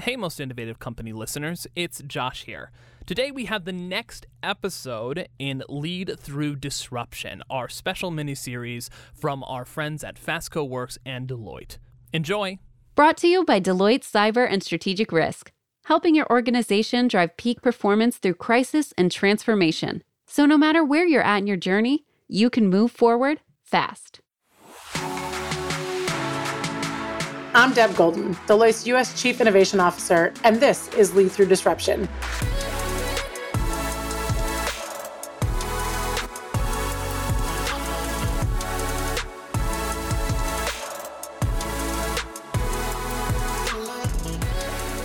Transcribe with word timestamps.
Hey, 0.00 0.16
most 0.16 0.40
innovative 0.40 0.78
company 0.78 1.12
listeners, 1.12 1.66
it's 1.76 2.00
Josh 2.06 2.44
here. 2.44 2.70
Today 3.04 3.30
we 3.30 3.44
have 3.44 3.66
the 3.66 3.72
next 3.72 4.26
episode 4.42 5.28
in 5.38 5.62
Lead 5.68 6.18
Through 6.18 6.56
Disruption, 6.56 7.42
our 7.50 7.68
special 7.68 8.10
mini 8.10 8.34
series 8.34 8.88
from 9.12 9.44
our 9.44 9.66
friends 9.66 10.02
at 10.02 10.18
Fastco 10.18 10.66
Works 10.66 10.96
and 11.04 11.28
Deloitte. 11.28 11.76
Enjoy! 12.14 12.58
Brought 12.94 13.18
to 13.18 13.26
you 13.26 13.44
by 13.44 13.60
Deloitte 13.60 14.10
Cyber 14.10 14.50
and 14.50 14.62
Strategic 14.62 15.12
Risk, 15.12 15.52
helping 15.84 16.14
your 16.14 16.30
organization 16.30 17.06
drive 17.06 17.36
peak 17.36 17.60
performance 17.60 18.16
through 18.16 18.36
crisis 18.36 18.94
and 18.96 19.12
transformation. 19.12 20.02
So 20.26 20.46
no 20.46 20.56
matter 20.56 20.82
where 20.82 21.04
you're 21.04 21.22
at 21.22 21.40
in 21.40 21.46
your 21.46 21.58
journey, 21.58 22.06
you 22.26 22.48
can 22.48 22.70
move 22.70 22.90
forward 22.90 23.40
fast. 23.62 24.22
I'm 27.52 27.72
Deb 27.72 27.96
Golden, 27.96 28.34
Deloitte's 28.46 28.86
U.S. 28.86 29.20
Chief 29.20 29.40
Innovation 29.40 29.80
Officer, 29.80 30.32
and 30.44 30.60
this 30.60 30.86
is 30.94 31.16
Lead 31.16 31.32
Through 31.32 31.46
Disruption. 31.46 32.08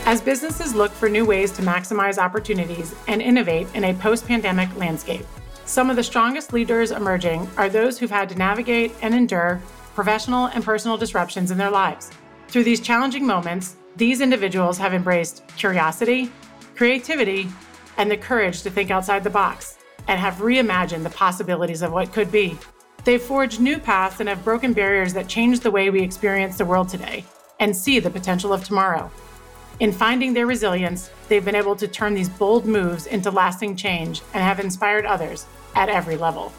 As 0.06 0.22
businesses 0.22 0.76
look 0.76 0.92
for 0.92 1.10
new 1.10 1.26
ways 1.26 1.52
to 1.54 1.64
maximize 1.64 2.20
opportunities 2.20 2.94
and 3.08 3.24
innovate 3.24 3.68
in 3.74 3.86
a 3.86 3.94
post 3.96 4.28
pandemic 4.28 4.70
landscape, 4.78 5.26
some 5.66 5.90
of 5.90 5.96
the 5.96 6.04
strongest 6.04 6.54
leaders 6.54 6.92
emerging 6.92 7.50
are 7.58 7.70
those 7.70 7.98
who've 7.98 8.12
had 8.12 8.30
to 8.30 8.36
navigate 8.36 8.94
and 9.02 9.16
endure 9.16 9.64
professional 9.96 10.46
and 10.46 10.64
personal 10.64 10.96
disruptions 10.96 11.50
in 11.50 11.58
their 11.58 11.72
lives. 11.72 12.12
Through 12.48 12.64
these 12.64 12.80
challenging 12.80 13.26
moments, 13.26 13.76
these 13.96 14.22
individuals 14.22 14.78
have 14.78 14.94
embraced 14.94 15.44
curiosity, 15.58 16.32
creativity, 16.76 17.48
and 17.98 18.10
the 18.10 18.18
courage 18.18 18.62
to 18.64 18.70
think 18.70 18.92
outside 18.92 19.24
the 19.24 19.30
box 19.30 19.78
and 20.08 20.20
have 20.20 20.36
reimagined 20.36 21.04
the 21.04 21.10
possibilities 21.10 21.82
of 21.82 21.92
what 21.92 22.14
could 22.14 22.32
be. 22.32 22.58
They've 23.04 23.22
forged 23.22 23.60
new 23.60 23.78
paths 23.78 24.20
and 24.20 24.30
have 24.30 24.44
broken 24.44 24.74
barriers 24.74 25.14
that 25.14 25.28
change 25.28 25.60
the 25.60 25.72
way 25.72 25.90
we 25.90 26.02
experience 26.02 26.58
the 26.58 26.66
world 26.66 26.90
today 26.90 27.24
and 27.60 27.76
see 27.76 28.00
the 28.00 28.10
potential 28.10 28.52
of 28.52 28.64
tomorrow. 28.64 29.12
In 29.80 29.92
finding 29.92 30.34
their 30.34 30.48
resilience, 30.48 31.10
they've 31.28 31.44
been 31.44 31.56
able 31.56 31.76
to 31.76 31.88
turn 31.88 32.14
these 32.14 32.30
bold 32.30 32.66
moves 32.66 33.08
into 33.08 33.30
lasting 33.30 33.76
change 33.76 34.22
and 34.34 34.44
have 34.44 34.60
inspired 34.60 35.06
others 35.06 35.46
at 35.76 35.90
every 35.90 36.18
level. 36.18 36.54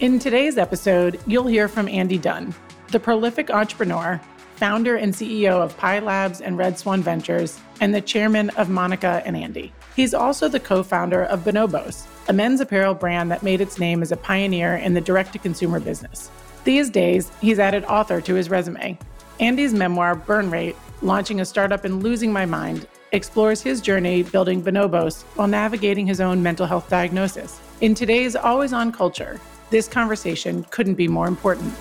In 0.00 0.18
today's 0.18 0.56
episode, 0.56 1.20
you'll 1.26 1.46
hear 1.46 1.68
from 1.68 1.86
Andy 1.88 2.18
Dunn, 2.18 2.54
the 2.88 3.00
prolific 3.00 3.50
entrepreneur 3.50 4.20
founder 4.60 4.96
and 4.96 5.14
CEO 5.14 5.52
of 5.52 5.74
Pi 5.78 6.00
Labs 6.00 6.42
and 6.42 6.58
Red 6.58 6.78
Swan 6.78 7.02
Ventures, 7.02 7.58
and 7.80 7.94
the 7.94 8.00
chairman 8.02 8.50
of 8.50 8.68
Monica 8.68 9.22
and 9.24 9.34
Andy. 9.34 9.72
He's 9.96 10.12
also 10.12 10.48
the 10.48 10.60
co 10.60 10.82
founder 10.82 11.24
of 11.24 11.44
Bonobos, 11.44 12.06
a 12.28 12.34
men's 12.34 12.60
apparel 12.60 12.92
brand 12.92 13.30
that 13.30 13.42
made 13.42 13.62
its 13.62 13.78
name 13.78 14.02
as 14.02 14.12
a 14.12 14.18
pioneer 14.18 14.76
in 14.76 14.92
the 14.92 15.00
direct 15.00 15.32
to 15.32 15.38
consumer 15.38 15.80
business. 15.80 16.30
These 16.64 16.90
days, 16.90 17.32
he's 17.40 17.58
added 17.58 17.86
author 17.86 18.20
to 18.20 18.34
his 18.34 18.50
resume. 18.50 18.98
Andy's 19.40 19.72
memoir, 19.72 20.14
Burn 20.14 20.50
Rate 20.50 20.76
Launching 21.00 21.40
a 21.40 21.46
Startup 21.46 21.82
and 21.86 22.02
Losing 22.02 22.30
My 22.30 22.44
Mind, 22.44 22.86
explores 23.12 23.62
his 23.62 23.80
journey 23.80 24.22
building 24.22 24.62
Bonobos 24.62 25.22
while 25.36 25.48
navigating 25.48 26.06
his 26.06 26.20
own 26.20 26.42
mental 26.42 26.66
health 26.66 26.90
diagnosis. 26.90 27.58
In 27.80 27.94
today's 27.94 28.36
always 28.36 28.74
on 28.74 28.92
culture, 28.92 29.40
this 29.70 29.88
conversation 29.88 30.64
couldn't 30.64 30.96
be 30.96 31.08
more 31.08 31.28
important. 31.28 31.72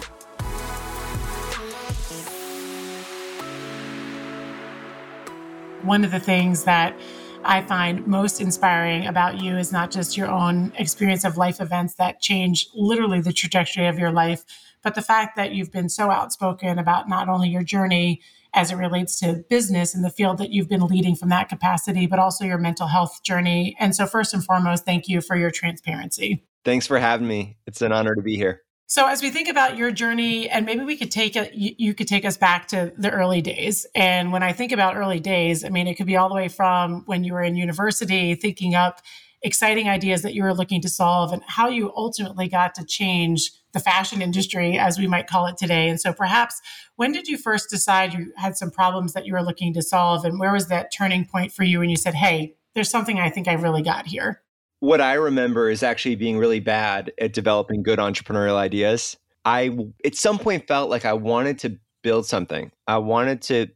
One 5.90 6.06
of 6.06 6.12
the 6.12 6.20
things 6.20 6.66
that 6.66 6.96
I 7.44 7.64
find 7.64 8.06
most 8.06 8.40
inspiring 8.40 9.08
about 9.08 9.42
you 9.42 9.58
is 9.58 9.72
not 9.72 9.90
just 9.90 10.16
your 10.16 10.28
own 10.28 10.72
experience 10.78 11.24
of 11.24 11.36
life 11.36 11.60
events 11.60 11.96
that 11.96 12.22
change 12.22 12.68
literally 12.76 13.22
the 13.22 13.34
trajectory 13.34 13.88
of 13.88 13.98
your 13.98 14.12
life, 14.12 14.46
but 14.84 14.94
the 14.94 15.02
fact 15.02 15.36
that 15.36 15.52
you've 15.52 15.72
been 15.72 15.90
so 15.90 16.12
outspoken 16.12 16.78
about 16.78 17.10
not 17.10 17.28
only 17.28 17.50
your 17.50 17.64
journey 17.64 18.22
as 18.54 18.72
it 18.72 18.76
relates 18.76 19.20
to 19.22 19.44
business 19.50 19.96
and 19.96 20.06
the 20.06 20.12
field 20.12 20.38
that 20.38 20.52
you've 20.52 20.70
been 20.70 20.86
leading 20.86 21.16
from 21.16 21.30
that 21.30 21.50
capacity, 21.50 22.06
but 22.06 22.20
also 22.20 22.46
your 22.46 22.60
mental 22.60 22.86
health 22.86 23.24
journey. 23.24 23.76
And 23.80 23.96
so, 23.96 24.06
first 24.06 24.32
and 24.32 24.46
foremost, 24.46 24.86
thank 24.86 25.08
you 25.08 25.22
for 25.22 25.36
your 25.36 25.50
transparency. 25.50 26.46
Thanks 26.64 26.86
for 26.86 27.00
having 27.00 27.28
me. 27.28 27.58
It's 27.66 27.82
an 27.82 27.92
honor 27.92 28.14
to 28.14 28.22
be 28.22 28.36
here. 28.36 28.62
So 28.90 29.06
as 29.06 29.22
we 29.22 29.30
think 29.30 29.48
about 29.48 29.78
your 29.78 29.92
journey, 29.92 30.50
and 30.50 30.66
maybe 30.66 30.84
we 30.84 30.98
could 30.98 31.12
take 31.12 31.36
it, 31.36 31.54
you, 31.54 31.76
you, 31.78 31.94
could 31.94 32.08
take 32.08 32.26
us 32.26 32.38
back 32.38 32.68
to 32.70 32.92
the 32.98 33.12
early 33.12 33.40
days. 33.40 33.86
And 33.94 34.32
when 34.32 34.42
I 34.42 34.52
think 34.52 34.72
about 34.72 34.98
early 34.98 35.20
days, 35.20 35.64
I 35.64 35.70
mean, 35.70 35.88
it 35.88 35.94
could 35.94 36.08
be 36.08 36.18
all 36.18 36.28
the 36.28 36.34
way 36.34 36.48
from 36.48 37.04
when 37.06 37.24
you 37.24 37.34
were 37.34 37.44
in 37.44 37.56
university, 37.56 38.34
thinking 38.34 38.74
up 38.74 39.02
exciting 39.44 39.88
ideas 39.88 40.24
that 40.24 40.34
you 40.34 40.42
were 40.42 40.56
looking 40.56 40.82
to 40.82 40.90
solve, 40.90 41.32
and 41.32 41.44
how 41.46 41.70
you 41.70 41.94
ultimately 41.96 42.48
got 42.48 42.74
to 42.76 42.84
change 42.84 43.52
the 43.74 43.80
fashion 43.80 44.24
industry, 44.24 44.80
as 44.80 44.98
we 44.98 45.06
might 45.06 45.28
call 45.28 45.46
it 45.46 45.56
today. 45.56 45.88
And 45.88 46.02
so, 46.02 46.12
perhaps, 46.12 46.60
when 46.96 47.12
did 47.12 47.28
you 47.28 47.38
first 47.38 47.70
decide 47.70 48.16
you 48.16 48.34
had 48.38 48.58
some 48.58 48.72
problems 48.72 49.14
that 49.14 49.28
you 49.28 49.34
were 49.34 49.44
looking 49.44 49.72
to 49.76 49.84
solve, 49.84 50.26
and 50.26 50.40
where 50.40 50.52
was 50.52 50.68
that 50.70 50.92
turning 50.92 51.26
point 51.26 51.52
for 51.52 51.64
you 51.64 51.78
when 51.78 51.92
you 51.92 51.96
said, 51.96 52.16
"Hey, 52.16 52.56
there's 52.74 52.90
something 52.90 53.20
I 53.20 53.30
think 53.30 53.48
I 53.48 53.54
really 53.54 53.84
got 53.84 54.08
here"? 54.08 54.42
What 54.80 55.02
I 55.02 55.14
remember 55.14 55.70
is 55.70 55.84
actually 55.84 56.16
being 56.16 56.38
really 56.38 56.60
bad 56.60 57.12
at 57.20 57.34
developing 57.34 57.84
good 57.84 58.00
entrepreneurial 58.00 58.56
ideas. 58.56 59.18
I 59.46 59.78
at 60.06 60.16
some 60.16 60.40
point 60.40 60.68
felt 60.68 60.90
like 60.90 61.06
I 61.06 61.14
wanted 61.14 61.60
to 61.60 61.78
build 62.02 62.26
something. 62.26 62.72
I 62.88 62.98
wanted 62.98 63.42
to 63.44 63.68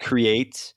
create. 0.00 0.74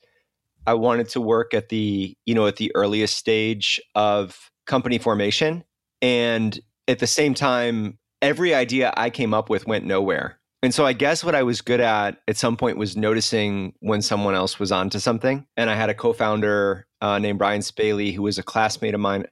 I 0.67 0.73
wanted 0.73 1.09
to 1.09 1.21
work 1.21 1.53
at 1.53 1.69
the, 1.69 2.15
you 2.25 2.33
know, 2.33 2.47
at 2.47 2.55
the 2.55 2.71
earliest 2.75 3.17
stage 3.17 3.79
of 3.93 4.49
company 4.65 4.97
formation 4.97 5.63
and 6.01 6.59
at 6.87 6.99
the 6.99 7.07
same 7.07 7.33
time 7.33 7.99
every 8.21 8.55
idea 8.55 8.91
I 8.97 9.09
came 9.11 9.33
up 9.33 9.49
with 9.49 9.67
went 9.67 9.85
nowhere. 9.85 10.39
And 10.63 10.73
so 10.73 10.83
I 10.83 10.93
guess 10.93 11.23
what 11.23 11.35
I 11.35 11.43
was 11.43 11.61
good 11.61 11.79
at 11.79 12.17
at 12.27 12.37
some 12.37 12.57
point 12.57 12.77
was 12.77 12.97
noticing 12.97 13.73
when 13.81 14.01
someone 14.01 14.33
else 14.33 14.59
was 14.59 14.71
onto 14.71 14.97
something. 14.97 15.45
And 15.55 15.69
I 15.69 15.75
had 15.75 15.91
a 15.91 15.93
co-founder 15.93 16.87
uh, 17.01 17.19
named 17.19 17.37
Brian 17.37 17.61
Spaly 17.61 18.15
who 18.15 18.23
was 18.23 18.39
a 18.39 18.43
classmate 18.43 18.95
of 18.95 18.99
mine 18.99 19.25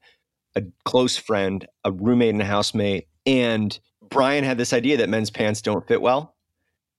a 0.56 0.64
close 0.86 1.18
friend, 1.18 1.68
a 1.84 1.92
roommate 1.92 2.34
and 2.34 2.42
a 2.42 2.46
housemate. 2.46 3.08
And 3.26 3.78
Brian 4.10 4.44
had 4.44 4.58
this 4.58 4.74
idea 4.74 4.98
that 4.98 5.10
men's 5.10 5.32
pants 5.32 5.62
don't 5.62 5.88
fit 5.88 6.02
well, 6.02 6.36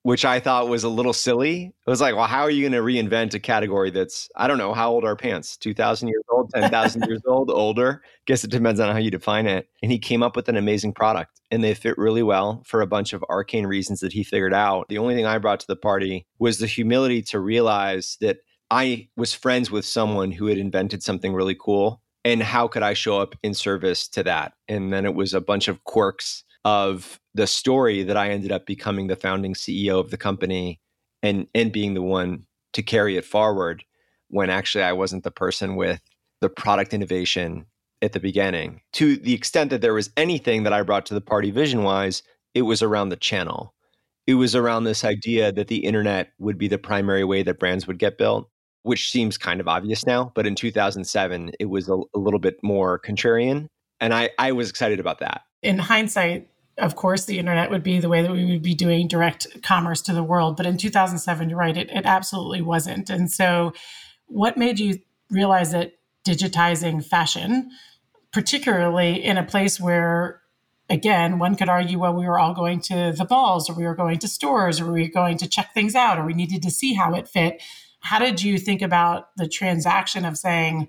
which 0.02 0.24
I 0.24 0.40
thought 0.40 0.68
was 0.68 0.84
a 0.84 0.88
little 0.88 1.12
silly. 1.12 1.66
It 1.66 1.90
was 1.90 2.00
like, 2.00 2.14
well, 2.14 2.26
how 2.26 2.42
are 2.42 2.50
you 2.50 2.68
going 2.68 2.72
to 2.72 2.78
reinvent 2.80 3.34
a 3.34 3.40
category 3.40 3.90
that's, 3.90 4.28
I 4.36 4.48
don't 4.48 4.58
know, 4.58 4.74
how 4.74 4.90
old 4.90 5.04
are 5.04 5.16
pants? 5.16 5.56
2,000 5.56 6.08
years 6.08 6.24
old, 6.30 6.50
10,000 6.54 7.04
years 7.08 7.22
old, 7.26 7.50
older? 7.50 8.02
Guess 8.26 8.44
it 8.44 8.50
depends 8.50 8.80
on 8.80 8.92
how 8.92 8.98
you 8.98 9.10
define 9.10 9.46
it. 9.46 9.68
And 9.82 9.92
he 9.92 9.98
came 9.98 10.22
up 10.22 10.36
with 10.36 10.48
an 10.48 10.56
amazing 10.56 10.92
product 10.92 11.40
and 11.50 11.62
they 11.62 11.74
fit 11.74 11.96
really 11.98 12.22
well 12.22 12.62
for 12.66 12.80
a 12.80 12.86
bunch 12.86 13.12
of 13.12 13.24
arcane 13.28 13.66
reasons 13.66 14.00
that 14.00 14.12
he 14.12 14.24
figured 14.24 14.54
out. 14.54 14.88
The 14.88 14.98
only 14.98 15.14
thing 15.14 15.26
I 15.26 15.38
brought 15.38 15.60
to 15.60 15.66
the 15.66 15.76
party 15.76 16.26
was 16.38 16.58
the 16.58 16.66
humility 16.66 17.22
to 17.22 17.38
realize 17.38 18.16
that 18.20 18.38
I 18.70 19.08
was 19.16 19.32
friends 19.32 19.70
with 19.70 19.84
someone 19.84 20.32
who 20.32 20.46
had 20.46 20.58
invented 20.58 21.02
something 21.02 21.32
really 21.32 21.56
cool 21.58 22.02
and 22.24 22.42
how 22.42 22.66
could 22.68 22.82
I 22.82 22.94
show 22.94 23.20
up 23.20 23.34
in 23.42 23.54
service 23.54 24.08
to 24.08 24.22
that? 24.22 24.54
And 24.68 24.92
then 24.92 25.04
it 25.04 25.14
was 25.14 25.34
a 25.34 25.40
bunch 25.40 25.68
of 25.68 25.84
quirks 25.84 26.44
of 26.64 27.20
the 27.34 27.46
story 27.46 28.02
that 28.02 28.16
I 28.16 28.30
ended 28.30 28.50
up 28.50 28.66
becoming 28.66 29.06
the 29.06 29.16
founding 29.16 29.54
CEO 29.54 30.00
of 30.00 30.10
the 30.10 30.16
company 30.16 30.80
and 31.22 31.46
and 31.54 31.72
being 31.72 31.94
the 31.94 32.02
one 32.02 32.46
to 32.72 32.82
carry 32.82 33.16
it 33.16 33.24
forward 33.24 33.84
when 34.28 34.50
actually 34.50 34.84
I 34.84 34.92
wasn't 34.92 35.24
the 35.24 35.30
person 35.30 35.76
with 35.76 36.00
the 36.40 36.48
product 36.48 36.94
innovation 36.94 37.66
at 38.02 38.12
the 38.12 38.20
beginning. 38.20 38.80
To 38.94 39.16
the 39.16 39.34
extent 39.34 39.70
that 39.70 39.80
there 39.80 39.94
was 39.94 40.10
anything 40.16 40.62
that 40.64 40.72
I 40.72 40.82
brought 40.82 41.06
to 41.06 41.14
the 41.14 41.20
party 41.20 41.50
vision 41.50 41.82
wise, 41.82 42.22
it 42.54 42.62
was 42.62 42.82
around 42.82 43.10
the 43.10 43.16
channel. 43.16 43.74
It 44.26 44.34
was 44.34 44.56
around 44.56 44.84
this 44.84 45.04
idea 45.04 45.52
that 45.52 45.68
the 45.68 45.84
internet 45.84 46.30
would 46.38 46.56
be 46.56 46.68
the 46.68 46.78
primary 46.78 47.24
way 47.24 47.42
that 47.42 47.58
brands 47.58 47.86
would 47.86 47.98
get 47.98 48.16
built 48.16 48.48
which 48.84 49.10
seems 49.10 49.36
kind 49.38 49.60
of 49.60 49.66
obvious 49.66 50.06
now. 50.06 50.30
But 50.34 50.46
in 50.46 50.54
2007, 50.54 51.52
it 51.58 51.64
was 51.64 51.88
a, 51.88 51.94
a 52.14 52.18
little 52.18 52.38
bit 52.38 52.62
more 52.62 53.00
contrarian. 53.00 53.68
And 53.98 54.12
I, 54.12 54.30
I 54.38 54.52
was 54.52 54.68
excited 54.68 55.00
about 55.00 55.20
that. 55.20 55.40
In 55.62 55.78
hindsight, 55.78 56.50
of 56.76 56.94
course, 56.94 57.24
the 57.24 57.38
internet 57.38 57.70
would 57.70 57.82
be 57.82 57.98
the 57.98 58.10
way 58.10 58.20
that 58.20 58.30
we 58.30 58.44
would 58.44 58.62
be 58.62 58.74
doing 58.74 59.08
direct 59.08 59.62
commerce 59.62 60.02
to 60.02 60.12
the 60.12 60.22
world. 60.22 60.58
But 60.58 60.66
in 60.66 60.76
2007, 60.76 61.48
you're 61.48 61.58
right, 61.58 61.76
it, 61.76 61.90
it 61.90 62.04
absolutely 62.04 62.60
wasn't. 62.60 63.08
And 63.08 63.30
so, 63.32 63.72
what 64.26 64.58
made 64.58 64.78
you 64.78 65.00
realize 65.30 65.72
that 65.72 65.92
digitizing 66.26 67.04
fashion, 67.04 67.70
particularly 68.32 69.24
in 69.24 69.38
a 69.38 69.44
place 69.44 69.80
where, 69.80 70.42
again, 70.90 71.38
one 71.38 71.56
could 71.56 71.68
argue, 71.70 71.98
well, 71.98 72.14
we 72.14 72.26
were 72.26 72.38
all 72.38 72.52
going 72.52 72.80
to 72.80 73.14
the 73.16 73.24
balls, 73.24 73.70
or 73.70 73.74
we 73.74 73.84
were 73.84 73.94
going 73.94 74.18
to 74.18 74.28
stores, 74.28 74.78
or 74.78 74.92
we 74.92 75.02
were 75.02 75.08
going 75.08 75.38
to 75.38 75.48
check 75.48 75.72
things 75.72 75.94
out, 75.94 76.18
or 76.18 76.26
we 76.26 76.34
needed 76.34 76.62
to 76.62 76.70
see 76.70 76.92
how 76.92 77.14
it 77.14 77.28
fit 77.28 77.62
how 78.04 78.18
did 78.18 78.42
you 78.42 78.58
think 78.58 78.82
about 78.82 79.34
the 79.36 79.48
transaction 79.48 80.24
of 80.26 80.36
saying 80.36 80.88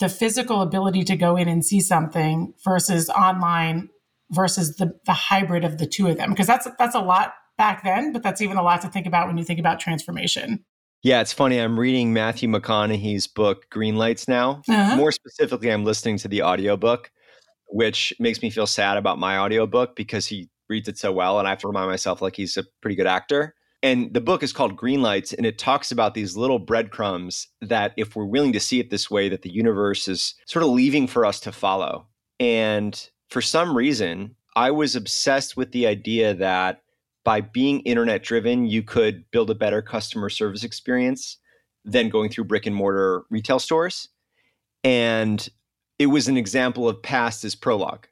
the 0.00 0.08
physical 0.08 0.60
ability 0.60 1.04
to 1.04 1.16
go 1.16 1.36
in 1.36 1.48
and 1.48 1.64
see 1.64 1.80
something 1.80 2.52
versus 2.64 3.08
online 3.10 3.88
versus 4.30 4.76
the, 4.76 4.98
the 5.06 5.12
hybrid 5.12 5.64
of 5.64 5.78
the 5.78 5.86
two 5.86 6.08
of 6.08 6.16
them? 6.16 6.30
Because 6.30 6.48
that's 6.48 6.68
that's 6.78 6.96
a 6.96 7.00
lot 7.00 7.34
back 7.56 7.84
then, 7.84 8.12
but 8.12 8.22
that's 8.22 8.42
even 8.42 8.56
a 8.56 8.62
lot 8.62 8.82
to 8.82 8.88
think 8.88 9.06
about 9.06 9.28
when 9.28 9.38
you 9.38 9.44
think 9.44 9.60
about 9.60 9.80
transformation. 9.80 10.64
Yeah, 11.02 11.20
it's 11.20 11.32
funny. 11.32 11.58
I'm 11.58 11.78
reading 11.78 12.12
Matthew 12.12 12.48
McConaughey's 12.48 13.28
book, 13.28 13.70
Green 13.70 13.94
Lights, 13.94 14.26
now. 14.26 14.62
Uh-huh. 14.68 14.96
More 14.96 15.12
specifically, 15.12 15.70
I'm 15.70 15.84
listening 15.84 16.18
to 16.18 16.28
the 16.28 16.42
audiobook, 16.42 17.12
which 17.68 18.12
makes 18.18 18.42
me 18.42 18.50
feel 18.50 18.66
sad 18.66 18.96
about 18.96 19.18
my 19.18 19.38
audiobook 19.38 19.94
because 19.94 20.26
he 20.26 20.50
reads 20.68 20.88
it 20.88 20.98
so 20.98 21.12
well. 21.12 21.38
And 21.38 21.46
I 21.46 21.50
have 21.50 21.60
to 21.60 21.68
remind 21.68 21.88
myself, 21.88 22.20
like, 22.20 22.34
he's 22.34 22.56
a 22.56 22.64
pretty 22.80 22.96
good 22.96 23.06
actor. 23.06 23.54
And 23.82 24.12
the 24.12 24.20
book 24.20 24.42
is 24.42 24.52
called 24.52 24.76
Green 24.76 25.02
Lights, 25.02 25.32
and 25.32 25.46
it 25.46 25.56
talks 25.56 25.92
about 25.92 26.14
these 26.14 26.36
little 26.36 26.58
breadcrumbs 26.58 27.46
that, 27.60 27.92
if 27.96 28.16
we're 28.16 28.24
willing 28.24 28.52
to 28.52 28.60
see 28.60 28.80
it 28.80 28.90
this 28.90 29.08
way, 29.08 29.28
that 29.28 29.42
the 29.42 29.52
universe 29.52 30.08
is 30.08 30.34
sort 30.46 30.64
of 30.64 30.70
leaving 30.70 31.06
for 31.06 31.24
us 31.24 31.38
to 31.40 31.52
follow. 31.52 32.08
And 32.40 33.08
for 33.30 33.40
some 33.40 33.76
reason, 33.76 34.34
I 34.56 34.72
was 34.72 34.96
obsessed 34.96 35.56
with 35.56 35.70
the 35.70 35.86
idea 35.86 36.34
that 36.34 36.82
by 37.24 37.40
being 37.40 37.80
internet 37.80 38.24
driven, 38.24 38.66
you 38.66 38.82
could 38.82 39.30
build 39.30 39.50
a 39.50 39.54
better 39.54 39.82
customer 39.82 40.28
service 40.28 40.64
experience 40.64 41.36
than 41.84 42.08
going 42.08 42.30
through 42.30 42.44
brick 42.44 42.66
and 42.66 42.74
mortar 42.74 43.22
retail 43.30 43.60
stores. 43.60 44.08
And 44.82 45.48
it 45.98 46.06
was 46.06 46.26
an 46.26 46.36
example 46.36 46.88
of 46.88 47.02
past 47.02 47.44
as 47.44 47.54
prologue. 47.54 48.06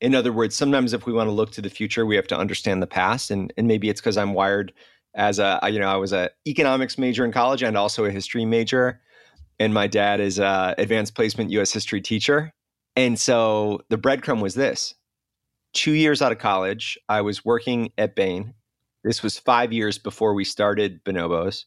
In 0.00 0.14
other 0.14 0.32
words, 0.32 0.54
sometimes 0.54 0.92
if 0.92 1.06
we 1.06 1.12
want 1.12 1.26
to 1.26 1.32
look 1.32 1.50
to 1.52 1.62
the 1.62 1.70
future, 1.70 2.06
we 2.06 2.14
have 2.14 2.28
to 2.28 2.38
understand 2.38 2.80
the 2.82 2.86
past. 2.86 3.30
And, 3.30 3.52
and 3.56 3.66
maybe 3.66 3.88
it's 3.88 4.00
because 4.00 4.16
I'm 4.16 4.34
wired 4.34 4.72
as 5.18 5.38
a, 5.38 5.60
you 5.70 5.78
know, 5.78 5.88
I 5.88 5.96
was 5.96 6.14
a 6.14 6.30
economics 6.46 6.96
major 6.96 7.24
in 7.24 7.32
college 7.32 7.62
and 7.62 7.76
also 7.76 8.06
a 8.06 8.10
history 8.10 8.46
major. 8.46 9.00
And 9.60 9.74
my 9.74 9.86
dad 9.86 10.20
is 10.20 10.38
a 10.38 10.74
advanced 10.78 11.14
placement 11.14 11.50
US 11.50 11.72
history 11.72 12.00
teacher. 12.00 12.52
And 12.96 13.18
so 13.18 13.80
the 13.90 13.98
breadcrumb 13.98 14.40
was 14.40 14.54
this. 14.54 14.94
Two 15.74 15.92
years 15.92 16.22
out 16.22 16.32
of 16.32 16.38
college, 16.38 16.98
I 17.08 17.20
was 17.20 17.44
working 17.44 17.92
at 17.98 18.14
Bain 18.16 18.54
this 19.04 19.22
was 19.22 19.38
five 19.38 19.72
years 19.72 19.98
before 19.98 20.34
we 20.34 20.44
started 20.44 21.02
Bonobos. 21.04 21.64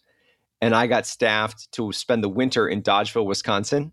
And 0.62 0.75
I 0.75 0.88
got 0.88 1.07
staffed 1.07 1.71
to 1.71 1.92
spend 1.92 2.24
the 2.24 2.30
winter 2.30 2.68
in 2.68 2.83
Dodgeville, 2.83 3.25
Wisconsin, 3.25 3.92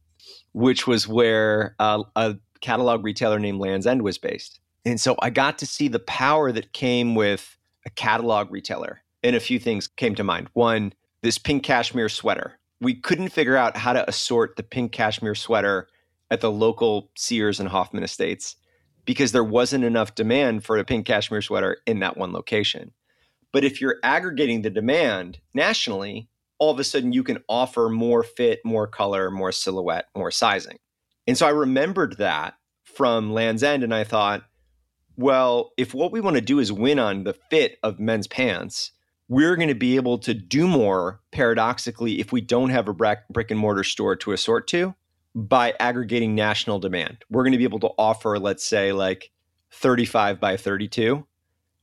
which 0.52 0.86
was 0.86 1.08
where 1.08 1.74
uh, 1.78 2.02
a 2.14 2.36
catalog 2.60 3.04
retailer 3.04 3.38
named 3.38 3.60
Lands' 3.60 3.86
End 3.86 4.02
was 4.02 4.18
based. 4.18 4.60
And 4.84 5.00
so 5.00 5.16
I 5.22 5.30
got 5.30 5.58
to 5.58 5.66
see 5.66 5.88
the 5.88 5.98
power 5.98 6.52
that 6.52 6.72
came 6.72 7.14
with 7.14 7.56
a 7.86 7.90
catalog 7.90 8.50
retailer. 8.50 9.00
And 9.22 9.34
a 9.34 9.40
few 9.40 9.58
things 9.58 9.88
came 9.88 10.14
to 10.14 10.24
mind. 10.24 10.48
One, 10.52 10.92
this 11.22 11.38
pink 11.38 11.62
cashmere 11.62 12.08
sweater. 12.08 12.58
We 12.80 12.94
couldn't 12.94 13.30
figure 13.30 13.56
out 13.56 13.76
how 13.76 13.92
to 13.92 14.08
assort 14.08 14.56
the 14.56 14.62
pink 14.62 14.92
cashmere 14.92 15.34
sweater 15.34 15.88
at 16.30 16.40
the 16.40 16.50
local 16.50 17.10
Sears 17.16 17.58
and 17.58 17.68
Hoffman 17.68 18.04
estates 18.04 18.56
because 19.04 19.32
there 19.32 19.44
wasn't 19.44 19.84
enough 19.84 20.14
demand 20.14 20.64
for 20.64 20.76
a 20.76 20.84
pink 20.84 21.06
cashmere 21.06 21.42
sweater 21.42 21.78
in 21.86 22.00
that 22.00 22.16
one 22.16 22.32
location. 22.32 22.92
But 23.52 23.64
if 23.64 23.80
you're 23.80 23.96
aggregating 24.02 24.62
the 24.62 24.70
demand 24.70 25.40
nationally, 25.54 26.28
all 26.58 26.70
of 26.70 26.78
a 26.78 26.84
sudden 26.84 27.12
you 27.12 27.22
can 27.24 27.42
offer 27.48 27.88
more 27.88 28.22
fit, 28.22 28.60
more 28.64 28.86
color, 28.86 29.30
more 29.30 29.52
silhouette, 29.52 30.06
more 30.14 30.30
sizing. 30.30 30.78
And 31.26 31.36
so 31.36 31.46
I 31.46 31.50
remembered 31.50 32.18
that 32.18 32.54
from 32.84 33.32
Lands' 33.32 33.62
End 33.62 33.82
and 33.82 33.94
I 33.94 34.04
thought, 34.04 34.42
well, 35.16 35.72
if 35.76 35.94
what 35.94 36.12
we 36.12 36.20
want 36.20 36.36
to 36.36 36.42
do 36.42 36.58
is 36.58 36.70
win 36.70 36.98
on 36.98 37.24
the 37.24 37.34
fit 37.50 37.78
of 37.82 37.98
men's 37.98 38.26
pants, 38.26 38.92
we're 39.28 39.56
going 39.56 39.68
to 39.68 39.74
be 39.74 39.96
able 39.96 40.18
to 40.18 40.34
do 40.34 40.66
more 40.66 41.20
paradoxically 41.30 42.20
if 42.20 42.32
we 42.32 42.40
don't 42.40 42.70
have 42.70 42.88
a 42.88 42.94
brick 42.94 43.50
and 43.50 43.58
mortar 43.58 43.84
store 43.84 44.16
to 44.16 44.32
assort 44.32 44.66
to 44.68 44.94
by 45.34 45.74
aggregating 45.78 46.34
national 46.34 46.78
demand. 46.78 47.24
We're 47.30 47.42
going 47.42 47.52
to 47.52 47.58
be 47.58 47.64
able 47.64 47.80
to 47.80 47.90
offer, 47.98 48.38
let's 48.38 48.64
say, 48.64 48.92
like 48.92 49.30
35 49.70 50.40
by 50.40 50.56
32 50.56 51.26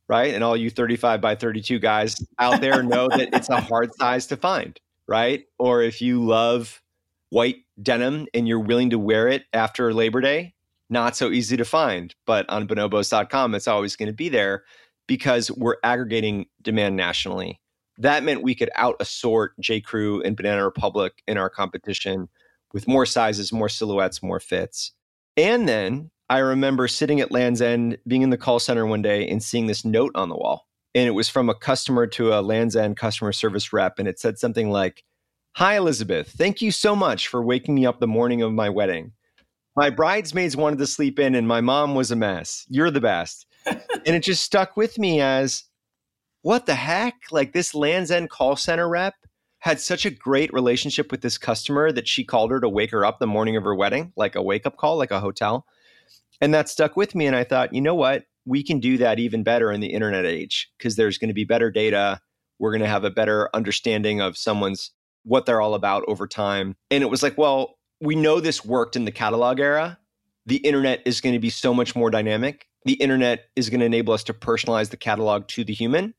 right? 0.07 0.33
And 0.33 0.43
all 0.43 0.55
you 0.55 0.69
35 0.69 1.21
by 1.21 1.35
32 1.35 1.79
guys 1.79 2.15
out 2.39 2.61
there 2.61 2.83
know 2.83 3.07
that 3.09 3.29
it's 3.33 3.49
a 3.49 3.61
hard 3.61 3.93
size 3.95 4.27
to 4.27 4.37
find, 4.37 4.79
right? 5.07 5.45
Or 5.57 5.81
if 5.81 6.01
you 6.01 6.23
love 6.23 6.81
white 7.29 7.57
denim 7.81 8.27
and 8.33 8.47
you're 8.47 8.59
willing 8.59 8.91
to 8.91 8.99
wear 8.99 9.27
it 9.27 9.43
after 9.53 9.93
Labor 9.93 10.21
Day, 10.21 10.53
not 10.89 11.15
so 11.15 11.31
easy 11.31 11.57
to 11.57 11.65
find. 11.65 12.13
But 12.25 12.47
on 12.49 12.67
bonobos.com, 12.67 13.55
it's 13.55 13.67
always 13.67 13.95
going 13.95 14.07
to 14.07 14.13
be 14.13 14.29
there 14.29 14.63
because 15.07 15.51
we're 15.51 15.77
aggregating 15.83 16.45
demand 16.61 16.95
nationally. 16.95 17.59
That 17.97 18.23
meant 18.23 18.43
we 18.43 18.55
could 18.55 18.69
out 18.75 18.95
assort 18.99 19.53
J. 19.59 19.79
Crew 19.81 20.21
and 20.21 20.35
Banana 20.35 20.63
Republic 20.63 21.23
in 21.27 21.37
our 21.37 21.49
competition 21.49 22.27
with 22.73 22.87
more 22.87 23.05
sizes, 23.05 23.53
more 23.53 23.69
silhouettes, 23.69 24.21
more 24.21 24.39
fits. 24.39 24.91
And 25.37 25.67
then 25.67 26.11
I 26.29 26.39
remember 26.39 26.87
sitting 26.87 27.21
at 27.21 27.31
Lands' 27.31 27.61
End, 27.61 27.97
being 28.07 28.21
in 28.21 28.31
the 28.31 28.37
call 28.37 28.59
center 28.59 28.85
one 28.85 29.01
day 29.01 29.27
and 29.27 29.41
seeing 29.41 29.67
this 29.67 29.85
note 29.85 30.11
on 30.15 30.29
the 30.29 30.35
wall. 30.35 30.67
And 30.93 31.07
it 31.07 31.11
was 31.11 31.29
from 31.29 31.49
a 31.49 31.55
customer 31.55 32.07
to 32.07 32.33
a 32.33 32.41
Lands' 32.41 32.75
End 32.75 32.97
customer 32.97 33.31
service 33.31 33.71
rep. 33.71 33.99
And 33.99 34.07
it 34.07 34.19
said 34.19 34.39
something 34.39 34.69
like, 34.69 35.03
Hi, 35.55 35.77
Elizabeth. 35.77 36.31
Thank 36.31 36.61
you 36.61 36.69
so 36.69 36.97
much 36.97 37.29
for 37.29 37.41
waking 37.41 37.75
me 37.75 37.85
up 37.85 38.01
the 38.01 38.07
morning 38.07 38.41
of 38.41 38.51
my 38.51 38.69
wedding. 38.69 39.13
My 39.77 39.89
bridesmaids 39.89 40.57
wanted 40.57 40.79
to 40.79 40.87
sleep 40.87 41.17
in 41.17 41.35
and 41.35 41.47
my 41.47 41.61
mom 41.61 41.95
was 41.95 42.11
a 42.11 42.15
mess. 42.15 42.65
You're 42.69 42.91
the 42.91 42.99
best. 42.99 43.45
And 43.65 44.15
it 44.15 44.23
just 44.23 44.43
stuck 44.43 44.77
with 44.77 44.99
me 44.99 45.21
as 45.21 45.63
what 46.41 46.65
the 46.65 46.75
heck? 46.75 47.15
Like 47.31 47.53
this 47.53 47.73
Lands' 47.73 48.11
End 48.11 48.29
call 48.29 48.55
center 48.55 48.87
rep 48.87 49.15
had 49.59 49.79
such 49.79 50.05
a 50.05 50.11
great 50.11 50.53
relationship 50.53 51.11
with 51.11 51.21
this 51.21 51.39
customer 51.39 51.91
that 51.91 52.07
she 52.07 52.23
called 52.23 52.51
her 52.51 52.59
to 52.59 52.69
wake 52.69 52.91
her 52.91 53.03
up 53.03 53.17
the 53.17 53.25
morning 53.25 53.57
of 53.57 53.63
her 53.63 53.73
wedding, 53.73 54.13
like 54.15 54.35
a 54.35 54.41
wake 54.43 54.67
up 54.67 54.77
call, 54.77 54.95
like 54.95 55.09
a 55.09 55.19
hotel. 55.19 55.65
And 56.39 56.53
that 56.53 56.69
stuck 56.69 56.95
with 56.95 57.15
me. 57.15 57.25
And 57.25 57.35
I 57.35 57.43
thought, 57.43 57.73
you 57.73 57.81
know 57.81 57.95
what? 57.95 58.25
We 58.45 58.63
can 58.63 58.79
do 58.79 58.97
that 58.99 59.17
even 59.17 59.41
better 59.41 59.71
in 59.71 59.81
the 59.81 59.91
internet 59.91 60.25
age 60.25 60.69
because 60.77 60.95
there's 60.95 61.17
going 61.17 61.29
to 61.29 61.33
be 61.33 61.45
better 61.45 61.71
data. 61.71 62.19
We're 62.59 62.71
going 62.71 62.83
to 62.83 62.87
have 62.87 63.03
a 63.03 63.09
better 63.09 63.49
understanding 63.55 64.21
of 64.21 64.37
someone's 64.37 64.91
what 65.23 65.47
they're 65.47 65.61
all 65.61 65.73
about 65.73 66.03
over 66.07 66.27
time. 66.27 66.75
And 66.91 67.03
it 67.03 67.09
was 67.09 67.23
like, 67.23 67.35
well, 67.35 67.79
we 67.99 68.15
know 68.15 68.39
this 68.39 68.63
worked 68.63 68.95
in 68.95 69.05
the 69.05 69.11
catalog 69.11 69.59
era. 69.59 69.97
The 70.45 70.57
internet 70.57 71.01
is 71.05 71.21
going 71.21 71.33
to 71.33 71.39
be 71.39 71.49
so 71.49 71.73
much 71.73 71.95
more 71.95 72.11
dynamic. 72.11 72.67
The 72.85 72.93
internet 72.93 73.45
is 73.55 73.69
going 73.69 73.79
to 73.79 73.85
enable 73.85 74.13
us 74.13 74.23
to 74.25 74.33
personalize 74.33 74.89
the 74.89 74.97
catalog 74.97 75.47
to 75.49 75.63
the 75.63 75.73
human. 75.73 76.13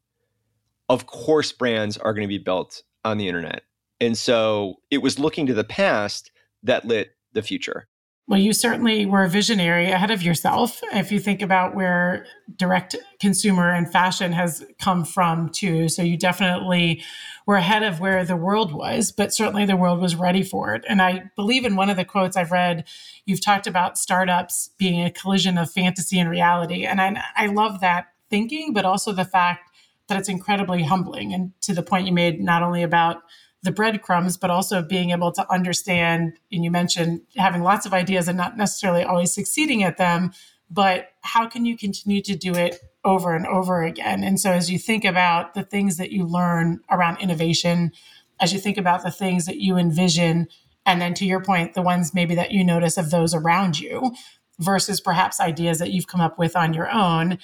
Of 0.88 1.06
course, 1.06 1.52
brands 1.52 1.96
are 1.96 2.12
going 2.12 2.26
to 2.26 2.28
be 2.28 2.38
built 2.38 2.82
on 3.04 3.18
the 3.18 3.28
internet. 3.28 3.62
And 4.00 4.18
so 4.18 4.76
it 4.90 4.98
was 4.98 5.18
looking 5.18 5.46
to 5.46 5.54
the 5.54 5.64
past 5.64 6.30
that 6.62 6.84
lit 6.84 7.10
the 7.32 7.42
future. 7.42 7.88
Well, 8.28 8.40
you 8.40 8.52
certainly 8.52 9.06
were 9.06 9.22
a 9.22 9.28
visionary 9.28 9.88
ahead 9.92 10.10
of 10.10 10.20
yourself. 10.20 10.80
If 10.92 11.12
you 11.12 11.20
think 11.20 11.42
about 11.42 11.76
where 11.76 12.26
direct 12.56 12.96
consumer 13.20 13.70
and 13.70 13.90
fashion 13.90 14.32
has 14.32 14.64
come 14.80 15.04
from, 15.04 15.48
too. 15.50 15.88
So 15.88 16.02
you 16.02 16.16
definitely 16.16 17.04
were 17.46 17.54
ahead 17.54 17.84
of 17.84 18.00
where 18.00 18.24
the 18.24 18.34
world 18.34 18.72
was, 18.72 19.12
but 19.12 19.32
certainly 19.32 19.64
the 19.64 19.76
world 19.76 20.00
was 20.00 20.16
ready 20.16 20.42
for 20.42 20.74
it. 20.74 20.84
And 20.88 21.00
I 21.00 21.30
believe 21.36 21.64
in 21.64 21.76
one 21.76 21.88
of 21.88 21.96
the 21.96 22.04
quotes 22.04 22.36
I've 22.36 22.50
read, 22.50 22.84
you've 23.26 23.44
talked 23.44 23.68
about 23.68 23.96
startups 23.96 24.70
being 24.76 25.04
a 25.04 25.10
collision 25.12 25.56
of 25.56 25.70
fantasy 25.70 26.18
and 26.18 26.28
reality. 26.28 26.84
And 26.84 27.00
I, 27.00 27.22
I 27.36 27.46
love 27.46 27.80
that 27.80 28.08
thinking, 28.28 28.72
but 28.72 28.84
also 28.84 29.12
the 29.12 29.24
fact 29.24 29.70
that 30.08 30.18
it's 30.18 30.28
incredibly 30.28 30.82
humbling. 30.82 31.32
And 31.32 31.52
to 31.62 31.74
the 31.74 31.82
point 31.82 32.08
you 32.08 32.12
made, 32.12 32.40
not 32.40 32.64
only 32.64 32.82
about 32.82 33.22
the 33.66 33.72
breadcrumbs, 33.72 34.38
but 34.38 34.48
also 34.48 34.80
being 34.80 35.10
able 35.10 35.32
to 35.32 35.52
understand. 35.52 36.38
And 36.50 36.64
you 36.64 36.70
mentioned 36.70 37.22
having 37.36 37.62
lots 37.62 37.84
of 37.84 37.92
ideas 37.92 38.28
and 38.28 38.38
not 38.38 38.56
necessarily 38.56 39.02
always 39.02 39.34
succeeding 39.34 39.82
at 39.82 39.98
them, 39.98 40.32
but 40.70 41.10
how 41.20 41.46
can 41.46 41.66
you 41.66 41.76
continue 41.76 42.22
to 42.22 42.34
do 42.34 42.54
it 42.54 42.80
over 43.04 43.34
and 43.34 43.46
over 43.46 43.82
again? 43.82 44.24
And 44.24 44.40
so, 44.40 44.52
as 44.52 44.70
you 44.70 44.78
think 44.78 45.04
about 45.04 45.54
the 45.54 45.62
things 45.62 45.98
that 45.98 46.10
you 46.10 46.24
learn 46.24 46.80
around 46.90 47.20
innovation, 47.20 47.92
as 48.40 48.52
you 48.52 48.58
think 48.58 48.78
about 48.78 49.02
the 49.02 49.10
things 49.10 49.46
that 49.46 49.58
you 49.58 49.76
envision, 49.76 50.48
and 50.84 51.00
then 51.00 51.14
to 51.14 51.26
your 51.26 51.42
point, 51.42 51.74
the 51.74 51.82
ones 51.82 52.14
maybe 52.14 52.34
that 52.36 52.52
you 52.52 52.64
notice 52.64 52.96
of 52.96 53.10
those 53.10 53.34
around 53.34 53.78
you 53.78 54.14
versus 54.58 55.00
perhaps 55.00 55.40
ideas 55.40 55.78
that 55.78 55.90
you've 55.90 56.06
come 56.06 56.20
up 56.20 56.38
with 56.38 56.56
on 56.56 56.72
your 56.72 56.90
own 56.90 57.38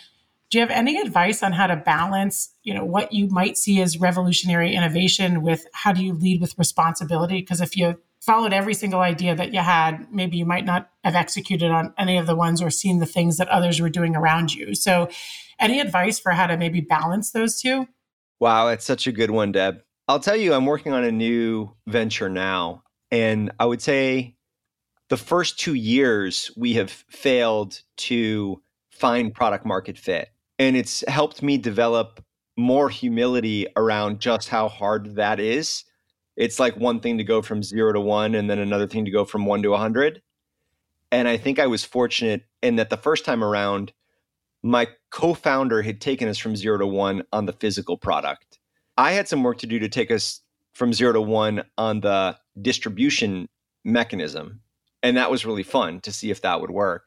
do 0.53 0.59
you 0.59 0.63
have 0.63 0.71
any 0.71 1.01
advice 1.01 1.43
on 1.43 1.53
how 1.53 1.67
to 1.67 1.77
balance 1.77 2.55
you 2.63 2.75
know 2.75 2.85
what 2.85 3.11
you 3.13 3.27
might 3.29 3.57
see 3.57 3.81
as 3.81 3.99
revolutionary 3.99 4.75
innovation 4.75 5.41
with 5.41 5.67
how 5.73 5.93
do 5.93 6.05
you 6.05 6.13
lead 6.13 6.41
with 6.43 6.57
responsibility? 6.59 7.41
Because 7.41 7.63
if 7.63 7.75
you 7.75 7.99
followed 8.21 8.53
every 8.53 8.75
single 8.75 9.01
idea 9.01 9.35
that 9.35 9.55
you 9.55 9.61
had 9.61 10.07
maybe 10.13 10.37
you 10.37 10.45
might 10.45 10.67
not 10.67 10.91
have 11.03 11.15
executed 11.15 11.71
on 11.71 11.95
any 11.99 12.19
of 12.19 12.27
the 12.27 12.37
ones 12.37 12.61
or 12.61 12.71
seen 12.71 13.01
the 13.01 13.07
things 13.07 13.39
that 13.39 13.49
others 13.49 13.81
were 13.81 13.89
doing 13.89 14.15
around 14.15 14.55
you. 14.55 14.75
So 14.75 15.09
any 15.59 15.81
advice 15.81 16.21
for 16.21 16.33
how 16.33 16.47
to 16.47 16.59
maybe 16.59 16.83
balance 16.83 17.31
those 17.33 17.61
two? 17.61 17.89
Wow 18.39 18.69
it's 18.69 18.85
such 18.85 19.07
a 19.07 19.13
good 19.13 19.31
one 19.31 19.53
deb. 19.53 19.81
I'll 20.07 20.21
tell 20.21 20.37
you 20.37 20.53
i'm 20.53 20.67
working 20.67 20.93
on 20.93 21.03
a 21.03 21.13
new 21.13 21.75
venture 21.87 22.29
now 22.29 22.83
and 23.11 23.53
i 23.59 23.65
would 23.65 23.81
say 23.81 24.37
the 25.09 25.17
first 25.17 25.59
two 25.59 25.75
years 25.75 26.51
we 26.57 26.75
have 26.75 26.91
failed 26.91 27.81
to 27.97 28.61
find 28.91 29.33
product 29.35 29.65
market 29.65 29.97
fit 29.97 30.29
and 30.59 30.77
it's 30.77 31.05
helped 31.09 31.43
me 31.43 31.59
develop 31.59 32.25
more 32.57 32.91
humility 32.91 33.67
around 33.77 34.21
just 34.21 34.49
how 34.49 34.69
hard 34.69 35.17
that 35.17 35.41
is. 35.41 35.85
It's 36.37 36.59
like 36.59 36.77
one 36.77 37.01
thing 37.01 37.19
to 37.19 37.25
go 37.25 37.43
from 37.43 37.63
zero 37.63 37.93
to 37.93 38.01
one, 38.01 38.35
and 38.35 38.49
then 38.49 38.59
another 38.59 38.87
thing 38.87 39.05
to 39.05 39.11
go 39.11 39.25
from 39.25 39.45
one 39.47 39.63
to 39.63 39.69
a 39.69 39.73
100. 39.73 40.23
And 41.11 41.29
I 41.29 41.37
think 41.37 41.59
I 41.59 41.67
was 41.67 41.85
fortunate 41.85 42.45
in 42.63 42.77
that 42.77 42.91
the 42.91 42.97
first 42.97 43.25
time 43.25 43.45
around, 43.45 43.93
my 44.63 44.89
co 45.11 45.35
founder 45.35 45.83
had 45.83 46.01
taken 46.01 46.29
us 46.29 46.39
from 46.39 46.57
zero 46.57 46.79
to 46.79 46.87
one 46.87 47.23
on 47.33 47.47
the 47.47 47.53
physical 47.53 47.99
product. 47.99 48.59
I 48.97 49.13
had 49.13 49.29
some 49.29 49.43
work 49.43 49.59
to 49.59 49.67
do 49.67 49.79
to 49.79 49.89
take 49.89 50.11
us 50.11 50.41
from 50.73 50.93
zero 50.93 51.13
to 51.13 51.21
one 51.21 51.65
on 51.77 52.01
the 52.01 52.39
distribution 52.61 53.49
mechanism. 53.85 54.61
And 55.03 55.17
that 55.17 55.31
was 55.31 55.45
really 55.45 55.63
fun 55.63 56.01
to 56.01 56.13
see 56.13 56.31
if 56.31 56.43
that 56.43 56.61
would 56.61 56.71
work. 56.71 57.07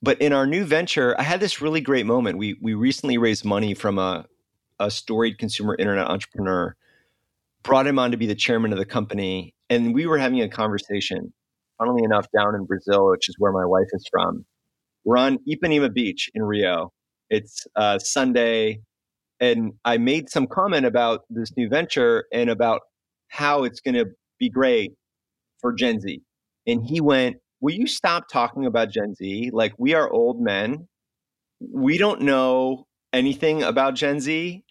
But 0.00 0.20
in 0.20 0.32
our 0.32 0.46
new 0.46 0.64
venture, 0.64 1.14
I 1.18 1.22
had 1.22 1.40
this 1.40 1.60
really 1.60 1.80
great 1.80 2.06
moment. 2.06 2.38
We 2.38 2.56
we 2.60 2.74
recently 2.74 3.18
raised 3.18 3.44
money 3.44 3.74
from 3.74 3.98
a, 3.98 4.26
a 4.78 4.90
storied 4.90 5.38
consumer 5.38 5.74
internet 5.76 6.06
entrepreneur, 6.06 6.76
brought 7.62 7.86
him 7.86 7.98
on 7.98 8.12
to 8.12 8.16
be 8.16 8.26
the 8.26 8.34
chairman 8.34 8.72
of 8.72 8.78
the 8.78 8.84
company, 8.84 9.54
and 9.68 9.94
we 9.94 10.06
were 10.06 10.18
having 10.18 10.40
a 10.40 10.48
conversation, 10.48 11.32
funnily 11.78 12.04
enough, 12.04 12.26
down 12.36 12.54
in 12.54 12.64
Brazil, 12.64 13.10
which 13.10 13.28
is 13.28 13.34
where 13.38 13.52
my 13.52 13.64
wife 13.64 13.88
is 13.92 14.06
from. 14.10 14.44
We're 15.04 15.18
on 15.18 15.38
Ipanema 15.48 15.92
Beach 15.92 16.30
in 16.34 16.42
Rio. 16.42 16.92
It's 17.28 17.66
uh, 17.74 17.98
Sunday, 17.98 18.80
and 19.40 19.72
I 19.84 19.98
made 19.98 20.30
some 20.30 20.46
comment 20.46 20.86
about 20.86 21.22
this 21.28 21.50
new 21.56 21.68
venture 21.68 22.26
and 22.32 22.50
about 22.50 22.82
how 23.28 23.64
it's 23.64 23.80
going 23.80 23.94
to 23.94 24.06
be 24.38 24.48
great 24.48 24.92
for 25.60 25.72
Gen 25.72 26.00
Z. 26.00 26.22
And 26.66 26.84
he 26.84 27.00
went, 27.00 27.36
Will 27.60 27.74
you 27.74 27.86
stop 27.86 28.28
talking 28.28 28.66
about 28.66 28.90
Gen 28.90 29.14
Z? 29.14 29.50
Like, 29.52 29.74
we 29.78 29.94
are 29.94 30.10
old 30.10 30.40
men. 30.40 30.86
We 31.60 31.98
don't 31.98 32.22
know 32.22 32.86
anything 33.12 33.62
about 33.62 33.94
Gen 33.94 34.20
Z. 34.20 34.64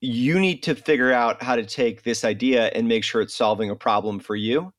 You 0.00 0.38
need 0.38 0.62
to 0.62 0.74
figure 0.74 1.12
out 1.12 1.42
how 1.42 1.56
to 1.56 1.64
take 1.64 2.02
this 2.02 2.24
idea 2.24 2.66
and 2.68 2.88
make 2.88 3.04
sure 3.04 3.20
it's 3.20 3.34
solving 3.34 3.70
a 3.70 3.76
problem 3.76 4.18
for 4.18 4.36
you 4.36 4.72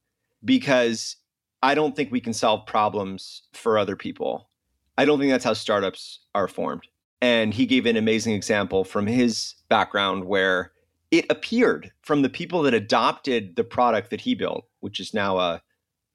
because 0.44 1.18
I 1.62 1.74
don't 1.76 1.96
think 1.96 2.12
we 2.12 2.22
can 2.22 2.34
solve 2.34 2.66
problems 2.66 3.44
for 3.54 3.78
other 3.78 3.96
people. 3.96 4.50
I 4.98 5.06
don't 5.06 5.20
think 5.20 5.32
that's 5.32 5.44
how 5.44 5.54
startups 5.54 6.20
are 6.36 6.48
formed. 6.48 6.84
And 7.22 7.54
he 7.54 7.66
gave 7.66 7.86
an 7.86 7.98
amazing 7.98 8.34
example 8.34 8.84
from 8.84 9.08
his 9.08 9.56
background 9.68 10.26
where 10.26 10.72
it 11.12 11.26
appeared 11.30 11.92
from 12.02 12.22
the 12.22 12.30
people 12.30 12.62
that 12.64 12.74
adopted 12.74 13.56
the 13.56 13.64
product 13.64 14.10
that 14.12 14.22
he 14.22 14.36
built, 14.36 14.66
which 14.80 15.00
is 15.00 15.14
now 15.14 15.38
a 15.38 15.62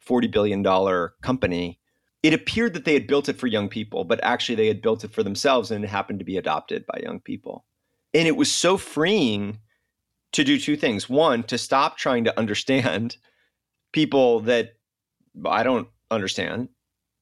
$40 0.07 0.30
billion 0.30 0.64
company, 1.23 1.78
it 2.23 2.35
appeared 2.35 2.75
that 2.75 2.85
they 2.85 2.95
had 2.95 3.07
built 3.07 3.28
it 3.28 3.38
for 3.38 3.47
young 3.47 3.69
people, 3.69 4.04
but 4.04 4.23
actually 4.23 4.54
they 4.54 4.66
had 4.66 4.83
built 4.83 5.04
it 5.04 5.12
for 5.12 5.23
themselves 5.23 5.71
and 5.71 5.85
it 5.85 5.88
happened 5.88 6.19
to 6.19 6.25
be 6.25 6.37
adopted 6.37 6.85
by 6.87 7.00
young 7.02 7.21
people. 7.21 7.64
And 8.12 8.28
it 8.28 8.37
was 8.37 8.50
so 8.50 8.76
freeing 8.76 9.59
to 10.33 10.45
do 10.45 10.59
two 10.59 10.76
things. 10.76 11.09
One, 11.09 11.42
to 11.45 11.59
stop 11.59 11.97
trying 11.97 12.25
to 12.25 12.38
understand 12.38 13.16
people 13.92 14.40
that 14.40 14.75
I 15.45 15.62
don't 15.62 15.88
understand, 16.11 16.69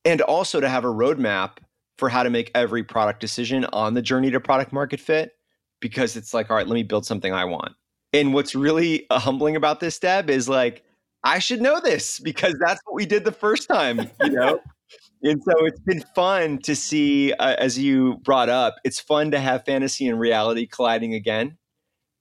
and 0.04 0.20
also 0.22 0.60
to 0.60 0.68
have 0.68 0.84
a 0.84 0.88
roadmap 0.88 1.58
for 1.98 2.08
how 2.08 2.22
to 2.22 2.30
make 2.30 2.50
every 2.54 2.82
product 2.84 3.20
decision 3.20 3.64
on 3.66 3.94
the 3.94 4.02
journey 4.02 4.30
to 4.30 4.40
product 4.40 4.72
market 4.72 5.00
fit 5.00 5.32
because 5.80 6.16
it's 6.16 6.32
like, 6.32 6.50
all 6.50 6.56
right, 6.56 6.66
let 6.66 6.74
me 6.74 6.82
build 6.82 7.04
something 7.04 7.32
I 7.32 7.44
want. 7.44 7.72
And 8.12 8.32
what's 8.32 8.54
really 8.54 9.06
uh, 9.10 9.18
humbling 9.18 9.56
about 9.56 9.80
this, 9.80 9.98
Deb, 9.98 10.30
is 10.30 10.48
like, 10.48 10.84
I 11.24 11.38
should 11.38 11.60
know 11.60 11.80
this 11.80 12.20
because 12.20 12.54
that's 12.64 12.80
what 12.84 12.94
we 12.94 13.06
did 13.06 13.24
the 13.24 13.32
first 13.32 13.68
time, 13.68 14.10
you 14.22 14.30
know? 14.30 14.60
and 15.22 15.42
so 15.42 15.66
it's 15.66 15.80
been 15.80 16.04
fun 16.14 16.58
to 16.62 16.76
see, 16.76 17.32
uh, 17.32 17.56
as 17.58 17.78
you 17.78 18.18
brought 18.18 18.48
up, 18.48 18.76
it's 18.84 19.00
fun 19.00 19.32
to 19.32 19.40
have 19.40 19.64
fantasy 19.64 20.06
and 20.06 20.18
reality 20.18 20.66
colliding 20.66 21.14
again 21.14 21.58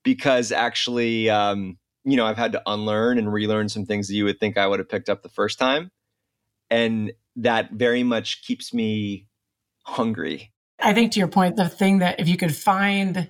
because 0.03 0.51
actually, 0.51 1.29
um, 1.29 1.77
you 2.03 2.17
know, 2.17 2.25
I've 2.25 2.37
had 2.37 2.53
to 2.53 2.61
unlearn 2.65 3.17
and 3.17 3.31
relearn 3.31 3.69
some 3.69 3.85
things 3.85 4.07
that 4.07 4.15
you 4.15 4.25
would 4.25 4.39
think 4.39 4.57
I 4.57 4.65
would 4.65 4.79
have 4.79 4.89
picked 4.89 5.09
up 5.09 5.21
the 5.21 5.29
first 5.29 5.59
time. 5.59 5.91
And 6.69 7.11
that 7.37 7.71
very 7.73 8.03
much 8.03 8.43
keeps 8.43 8.73
me 8.73 9.27
hungry. 9.83 10.51
I 10.79 10.93
think 10.93 11.11
to 11.13 11.19
your 11.19 11.27
point, 11.27 11.55
the 11.55 11.69
thing 11.69 11.99
that 11.99 12.19
if 12.19 12.27
you 12.27 12.37
could 12.37 12.55
find 12.55 13.29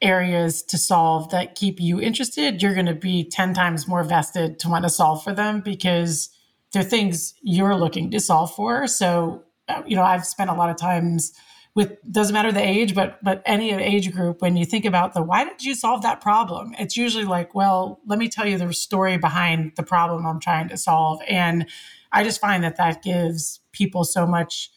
areas 0.00 0.62
to 0.62 0.78
solve 0.78 1.30
that 1.30 1.54
keep 1.54 1.80
you 1.80 2.00
interested, 2.00 2.62
you're 2.62 2.74
going 2.74 2.86
to 2.86 2.94
be 2.94 3.24
10 3.24 3.54
times 3.54 3.88
more 3.88 4.04
vested 4.04 4.58
to 4.60 4.68
want 4.68 4.84
to 4.84 4.90
solve 4.90 5.22
for 5.24 5.32
them 5.32 5.60
because 5.60 6.30
they're 6.72 6.82
things 6.82 7.34
you're 7.42 7.74
looking 7.74 8.10
to 8.10 8.20
solve 8.20 8.54
for. 8.54 8.86
So, 8.86 9.42
uh, 9.68 9.82
you 9.86 9.96
know, 9.96 10.02
I've 10.02 10.26
spent 10.26 10.50
a 10.50 10.54
lot 10.54 10.70
of 10.70 10.76
times 10.76 11.32
with 11.74 11.96
doesn't 12.10 12.32
matter 12.32 12.50
the 12.50 12.66
age, 12.66 12.94
but 12.94 13.22
but 13.22 13.42
any 13.44 13.72
age 13.72 14.12
group 14.12 14.40
when 14.42 14.56
you 14.56 14.64
think 14.64 14.84
about 14.84 15.14
the 15.14 15.22
why 15.22 15.44
did 15.44 15.64
you 15.64 15.74
solve 15.74 16.02
that 16.02 16.20
problem? 16.20 16.74
It's 16.78 16.96
usually 16.96 17.24
like, 17.24 17.54
well, 17.54 18.00
let 18.06 18.18
me 18.18 18.28
tell 18.28 18.46
you 18.46 18.58
the 18.58 18.72
story 18.72 19.16
behind 19.16 19.72
the 19.76 19.82
problem 19.82 20.26
I'm 20.26 20.40
trying 20.40 20.68
to 20.68 20.76
solve 20.76 21.20
and 21.28 21.66
I 22.10 22.24
just 22.24 22.40
find 22.40 22.64
that 22.64 22.76
that 22.76 23.02
gives 23.02 23.60
people 23.72 24.04
so 24.04 24.26
much 24.26 24.70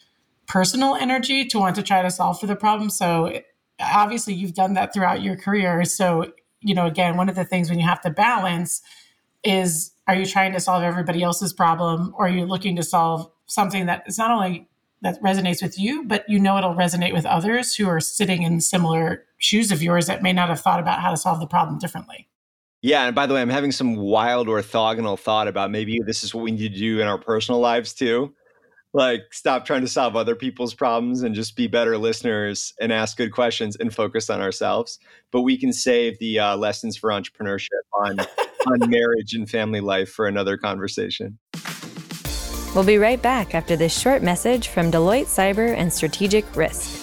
personal 0.48 0.96
energy 0.96 1.46
to 1.46 1.60
want 1.60 1.76
to 1.78 1.84
try 1.84 2.02
to 2.02 2.12
solve 2.12 2.40
for 2.40 2.48
the 2.48 2.56
problem. 2.56 2.90
So 2.90 3.42
obviously 3.82 4.34
you've 4.34 4.54
done 4.54 4.74
that 4.74 4.94
throughout 4.94 5.22
your 5.22 5.36
career. 5.36 5.84
So, 5.86 6.32
you 6.62 6.76
know, 6.76 6.86
again, 6.86 7.18
one 7.18 7.30
of 7.30 7.36
the 7.36 7.46
things 7.46 7.70
when 7.70 7.80
you 7.80 7.88
have 7.88 8.02
to 8.02 8.10
balance 8.10 8.82
is 9.44 9.92
are 10.08 10.16
you 10.16 10.26
trying 10.26 10.54
to 10.54 10.60
solve 10.60 10.84
everybody 10.84 11.24
else's 11.24 11.54
problem 11.54 12.14
or 12.18 12.28
are 12.28 12.30
you 12.30 12.46
looking 12.46 12.76
to 12.76 12.84
solve 12.84 13.30
something 13.46 13.86
that 13.88 14.04
is 14.06 14.18
not 14.18 14.32
only 14.32 14.68
that 15.02 15.22
resonates 15.22 15.64
with 15.64 15.80
you, 15.80 16.04
but 16.06 16.24
you 16.30 16.38
know 16.40 16.58
it'll 16.58 16.76
resonate 16.76 17.14
with 17.14 17.26
others 17.26 17.74
who 17.76 17.88
are 17.88 18.00
sitting 18.00 18.44
in 18.44 18.62
similar 18.62 19.26
shoes 19.40 19.72
of 19.72 19.82
yours 19.82 20.06
that 20.06 20.22
may 20.22 20.32
not 20.32 20.50
have 20.50 20.60
thought 20.60 20.80
about 20.80 21.00
how 21.00 21.10
to 21.10 21.18
solve 21.18 21.40
the 21.40 21.48
problem 21.48 21.80
differently. 21.80 22.28
Yeah, 22.84 23.06
and 23.06 23.16
by 23.16 23.26
the 23.26 23.34
way, 23.34 23.42
I'm 23.42 23.50
having 23.50 23.72
some 23.72 23.96
wild 23.96 24.48
orthogonal 24.48 25.20
thought 25.20 25.48
about 25.48 25.72
maybe 25.72 26.00
this 26.06 26.24
is 26.24 26.34
what 26.34 26.44
we 26.44 26.52
need 26.52 26.74
to 26.74 26.80
do 26.80 27.00
in 27.00 27.08
our 27.08 27.18
personal 27.18 27.60
lives 27.60 27.94
too 27.94 28.34
like 28.94 29.34
stop 29.34 29.66
trying 29.66 29.82
to 29.82 29.88
solve 29.88 30.16
other 30.16 30.36
people's 30.36 30.74
problems 30.74 31.24
and 31.24 31.34
just 31.34 31.56
be 31.56 31.68
better 31.68 31.98
listeners 31.98 32.74
and 32.82 32.92
ask 32.92 33.18
good 33.18 33.32
questions 33.32 33.76
and 33.78 33.94
focus 33.94 34.30
on 34.30 34.42
ourselves. 34.42 35.00
But 35.32 35.42
we 35.42 35.58
can 35.58 35.72
save 35.72 36.20
the 36.20 36.40
uh, 36.40 36.58
lessons 36.58 36.98
for 36.98 37.10
entrepreneurship 37.10 37.70
on 37.94 38.20
on 38.68 38.90
marriage 38.90 39.34
and 39.34 39.50
family 39.50 39.82
life 39.82 40.10
for 40.10 40.28
another 40.28 40.58
conversation. 40.58 41.40
We'll 42.76 42.86
be 42.86 42.98
right 42.98 43.22
back 43.22 43.54
after 43.54 43.76
this 43.76 43.98
short 43.98 44.24
message 44.24 44.70
from 44.70 44.92
deloitte 44.92 45.26
cyber 45.26 45.76
and 45.76 45.92
strategic 45.92 46.56
risk. 46.56 47.00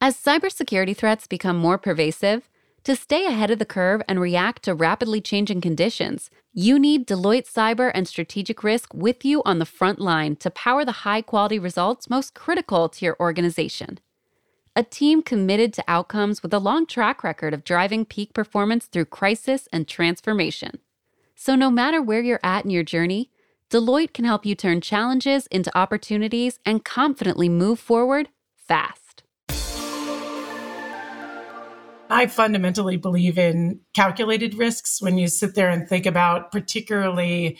As 0.00 0.16
cybersecurity 0.16 0.96
threats 0.96 1.26
become 1.26 1.56
more 1.56 1.78
pervasive 1.78 2.48
to 2.88 2.96
stay 2.96 3.26
ahead 3.26 3.50
of 3.50 3.58
the 3.58 3.66
curve 3.66 4.00
and 4.08 4.18
react 4.18 4.62
to 4.62 4.74
rapidly 4.74 5.20
changing 5.20 5.60
conditions, 5.60 6.30
you 6.54 6.78
need 6.78 7.06
Deloitte 7.06 7.46
Cyber 7.46 7.90
and 7.92 8.08
Strategic 8.08 8.64
Risk 8.64 8.94
with 8.94 9.26
you 9.26 9.42
on 9.44 9.58
the 9.58 9.66
front 9.66 9.98
line 9.98 10.36
to 10.36 10.50
power 10.50 10.86
the 10.86 11.04
high 11.04 11.20
quality 11.20 11.58
results 11.58 12.08
most 12.08 12.32
critical 12.32 12.88
to 12.88 13.04
your 13.04 13.14
organization. 13.20 14.00
A 14.74 14.82
team 14.82 15.20
committed 15.20 15.74
to 15.74 15.84
outcomes 15.86 16.42
with 16.42 16.54
a 16.54 16.58
long 16.58 16.86
track 16.86 17.22
record 17.22 17.52
of 17.52 17.62
driving 17.62 18.06
peak 18.06 18.32
performance 18.32 18.86
through 18.86 19.04
crisis 19.04 19.68
and 19.70 19.86
transformation. 19.86 20.78
So, 21.34 21.54
no 21.54 21.70
matter 21.70 22.00
where 22.00 22.22
you're 22.22 22.40
at 22.42 22.64
in 22.64 22.70
your 22.70 22.84
journey, 22.84 23.30
Deloitte 23.68 24.14
can 24.14 24.24
help 24.24 24.46
you 24.46 24.54
turn 24.54 24.80
challenges 24.80 25.46
into 25.48 25.76
opportunities 25.76 26.58
and 26.64 26.86
confidently 26.86 27.50
move 27.50 27.78
forward 27.78 28.30
fast. 28.56 29.07
I 32.10 32.26
fundamentally 32.26 32.96
believe 32.96 33.38
in 33.38 33.80
calculated 33.94 34.54
risks 34.54 35.00
when 35.02 35.18
you 35.18 35.28
sit 35.28 35.54
there 35.54 35.68
and 35.68 35.88
think 35.88 36.06
about 36.06 36.52
particularly 36.52 37.58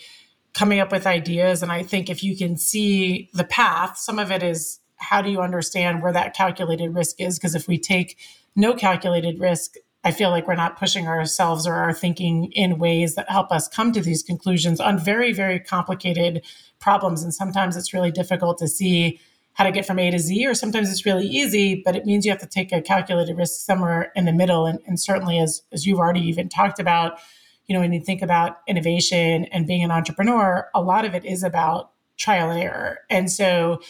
coming 0.55 0.81
up 0.81 0.91
with 0.91 1.07
ideas. 1.07 1.63
And 1.63 1.71
I 1.71 1.83
think 1.83 2.11
if 2.11 2.23
you 2.23 2.37
can 2.37 2.57
see 2.57 3.31
the 3.35 3.45
path, 3.45 3.99
some 3.99 4.19
of 4.19 4.33
it 4.33 4.43
is 4.43 4.81
how 4.97 5.23
do 5.23 5.31
you 5.31 5.41
understand 5.41 6.03
where 6.03 6.13
that 6.13 6.35
calculated 6.35 6.95
risk 6.95 7.21
is? 7.21 7.39
Because 7.39 7.55
if 7.55 7.69
we 7.69 7.79
take 7.79 8.19
no 8.57 8.75
calculated 8.75 9.39
risk, 9.39 9.75
I 10.05 10.11
feel 10.11 10.31
like 10.31 10.47
we're 10.47 10.55
not 10.55 10.79
pushing 10.79 11.07
ourselves 11.07 11.67
or 11.67 11.75
our 11.75 11.93
thinking 11.93 12.51
in 12.53 12.79
ways 12.79 13.15
that 13.15 13.31
help 13.31 13.53
us 13.53 13.69
come 13.69 13.93
to 13.93 14.01
these 14.01 14.23
conclusions 14.23 14.81
on 14.81 14.99
very, 14.99 15.33
very 15.33 15.61
complicated 15.61 16.45
problems. 16.79 17.23
And 17.23 17.35
sometimes 17.35 17.77
it's 17.77 17.93
really 17.93 18.11
difficult 18.11 18.59
to 18.59 18.69
see 18.69 19.21
how 19.59 19.65
to 19.65 19.73
get 19.73 19.85
from 19.85 19.99
A 19.99 20.09
to 20.13 20.21
Z, 20.21 20.47
or 20.47 20.55
sometimes 20.55 20.89
it's 20.89 21.05
really 21.05 21.27
easy, 21.27 21.83
but 21.85 21.97
it 21.97 22.07
means 22.07 22.25
you 22.25 22.31
have 22.31 22.41
to 22.41 22.47
take 22.47 22.71
a 22.71 22.81
calculated 22.81 23.37
risk 23.37 23.67
somewhere 23.67 24.13
in 24.15 24.25
the 24.25 24.33
middle. 24.33 24.67
And, 24.67 24.79
and 24.87 25.01
certainly, 25.01 25.41
as, 25.41 25.63
as 25.73 25.85
you've 25.85 25.99
already 25.99 26.21
even 26.21 26.49
talked 26.49 26.79
about, 26.79 27.19
you 27.67 27.75
know, 27.75 27.81
when 27.81 27.93
you 27.93 28.01
think 28.01 28.23
about 28.23 28.59
innovation 28.69 29.47
and 29.47 29.67
being 29.67 29.83
an 29.83 29.91
entrepreneur, 29.91 30.69
a 30.77 30.81
lot 30.81 31.05
of 31.05 31.13
it 31.13 31.25
is 31.25 31.43
about 31.43 31.91
trial 32.17 32.51
and 32.51 32.63
error. 32.63 33.01
And 33.11 33.33
so, 33.33 33.81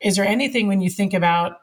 is 0.00 0.16
there 0.16 0.26
anything 0.26 0.66
when 0.66 0.80
you 0.80 0.90
think 0.90 1.14
about 1.14 1.58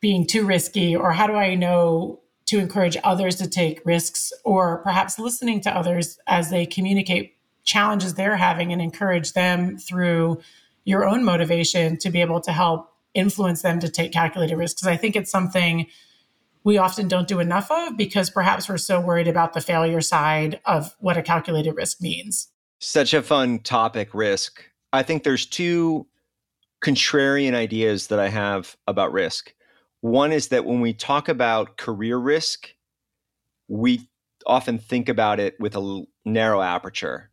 being 0.00 0.24
too 0.24 0.46
risky, 0.46 0.94
or 0.94 1.10
how 1.10 1.26
do 1.26 1.34
I 1.34 1.56
know 1.56 2.20
to 2.46 2.60
encourage 2.60 2.96
others 3.02 3.34
to 3.36 3.48
take 3.48 3.84
risks, 3.84 4.32
or 4.44 4.78
perhaps 4.84 5.18
listening 5.18 5.60
to 5.62 5.76
others 5.76 6.20
as 6.28 6.50
they 6.50 6.66
communicate 6.66 7.34
challenges 7.64 8.14
they're 8.14 8.36
having 8.36 8.72
and 8.72 8.80
encourage 8.80 9.32
them 9.32 9.76
through 9.76 10.40
your 10.84 11.04
own 11.04 11.24
motivation 11.24 11.96
to 11.98 12.10
be 12.10 12.20
able 12.20 12.40
to 12.40 12.52
help 12.52 12.91
influence 13.14 13.62
them 13.62 13.80
to 13.80 13.88
take 13.88 14.12
calculated 14.12 14.56
risks 14.56 14.80
because 14.80 14.92
I 14.92 14.96
think 14.96 15.16
it's 15.16 15.30
something 15.30 15.86
we 16.64 16.78
often 16.78 17.08
don't 17.08 17.28
do 17.28 17.40
enough 17.40 17.70
of 17.70 17.96
because 17.96 18.30
perhaps 18.30 18.68
we're 18.68 18.78
so 18.78 19.00
worried 19.00 19.28
about 19.28 19.52
the 19.52 19.60
failure 19.60 20.00
side 20.00 20.60
of 20.64 20.94
what 21.00 21.16
a 21.16 21.22
calculated 21.22 21.72
risk 21.72 22.00
means. 22.00 22.48
Such 22.78 23.14
a 23.14 23.22
fun 23.22 23.60
topic, 23.60 24.14
risk. 24.14 24.64
I 24.92 25.02
think 25.02 25.22
there's 25.22 25.46
two 25.46 26.06
contrarian 26.82 27.54
ideas 27.54 28.08
that 28.08 28.18
I 28.18 28.28
have 28.28 28.76
about 28.86 29.12
risk. 29.12 29.54
One 30.00 30.32
is 30.32 30.48
that 30.48 30.64
when 30.64 30.80
we 30.80 30.92
talk 30.92 31.28
about 31.28 31.76
career 31.76 32.18
risk, 32.18 32.74
we 33.68 34.08
often 34.46 34.78
think 34.78 35.08
about 35.08 35.38
it 35.38 35.58
with 35.60 35.76
a 35.76 36.04
narrow 36.24 36.60
aperture, 36.60 37.30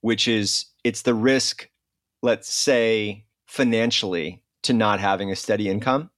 which 0.00 0.28
is 0.28 0.66
it's 0.84 1.02
the 1.02 1.14
risk, 1.14 1.68
let's 2.22 2.48
say 2.48 3.24
financially, 3.46 4.42
to 4.66 4.72
not 4.72 5.00
having 5.00 5.30
a 5.30 5.36
steady 5.36 5.68
income, 5.68 6.10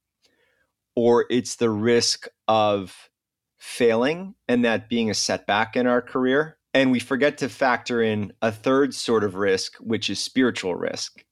or 0.95 1.25
it's 1.29 1.55
the 1.55 1.69
risk 1.69 2.27
of 2.47 3.09
failing 3.57 4.35
and 4.47 4.65
that 4.65 4.89
being 4.89 5.09
a 5.09 5.13
setback 5.13 5.75
in 5.75 5.85
our 5.85 6.01
career. 6.01 6.57
And 6.73 6.91
we 6.91 6.99
forget 6.99 7.37
to 7.39 7.49
factor 7.49 8.01
in 8.01 8.33
a 8.41 8.51
third 8.51 8.93
sort 8.93 9.23
of 9.23 9.35
risk, 9.35 9.77
which 9.77 10.09
is 10.09 10.19
spiritual 10.19 10.75
risk, 10.75 11.23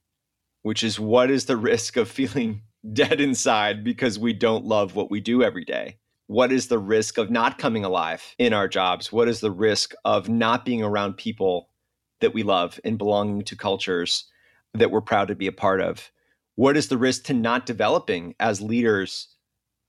which 0.61 0.83
is 0.83 0.99
what 0.99 1.31
is 1.31 1.45
the 1.45 1.57
risk 1.71 1.97
of 1.97 2.09
feeling 2.09 2.61
dead 2.93 3.19
inside 3.19 3.83
because 3.83 4.19
we 4.19 4.33
don't 4.33 4.65
love 4.65 4.95
what 4.95 5.11
we 5.11 5.19
do 5.19 5.43
every 5.43 5.65
day? 5.65 5.97
What 6.27 6.51
is 6.51 6.67
the 6.67 6.79
risk 6.79 7.17
of 7.17 7.31
not 7.31 7.57
coming 7.57 7.85
alive 7.85 8.35
in 8.37 8.53
our 8.53 8.67
jobs? 8.67 9.11
What 9.11 9.27
is 9.27 9.39
the 9.39 9.51
risk 9.51 9.93
of 10.03 10.27
not 10.27 10.65
being 10.65 10.83
around 10.83 11.17
people 11.17 11.69
that 12.19 12.33
we 12.33 12.43
love 12.43 12.79
and 12.83 12.97
belonging 12.97 13.43
to 13.45 13.55
cultures 13.55 14.25
that 14.73 14.91
we're 14.91 15.01
proud 15.01 15.29
to 15.29 15.35
be 15.35 15.47
a 15.47 15.53
part 15.53 15.81
of? 15.81 16.11
What 16.57 16.75
is 16.75 16.87
the 16.87 16.97
risk 16.97 17.25
to 17.25 17.35
not 17.35 17.67
developing 17.67 18.33
as 18.39 18.61
leaders 18.61 19.27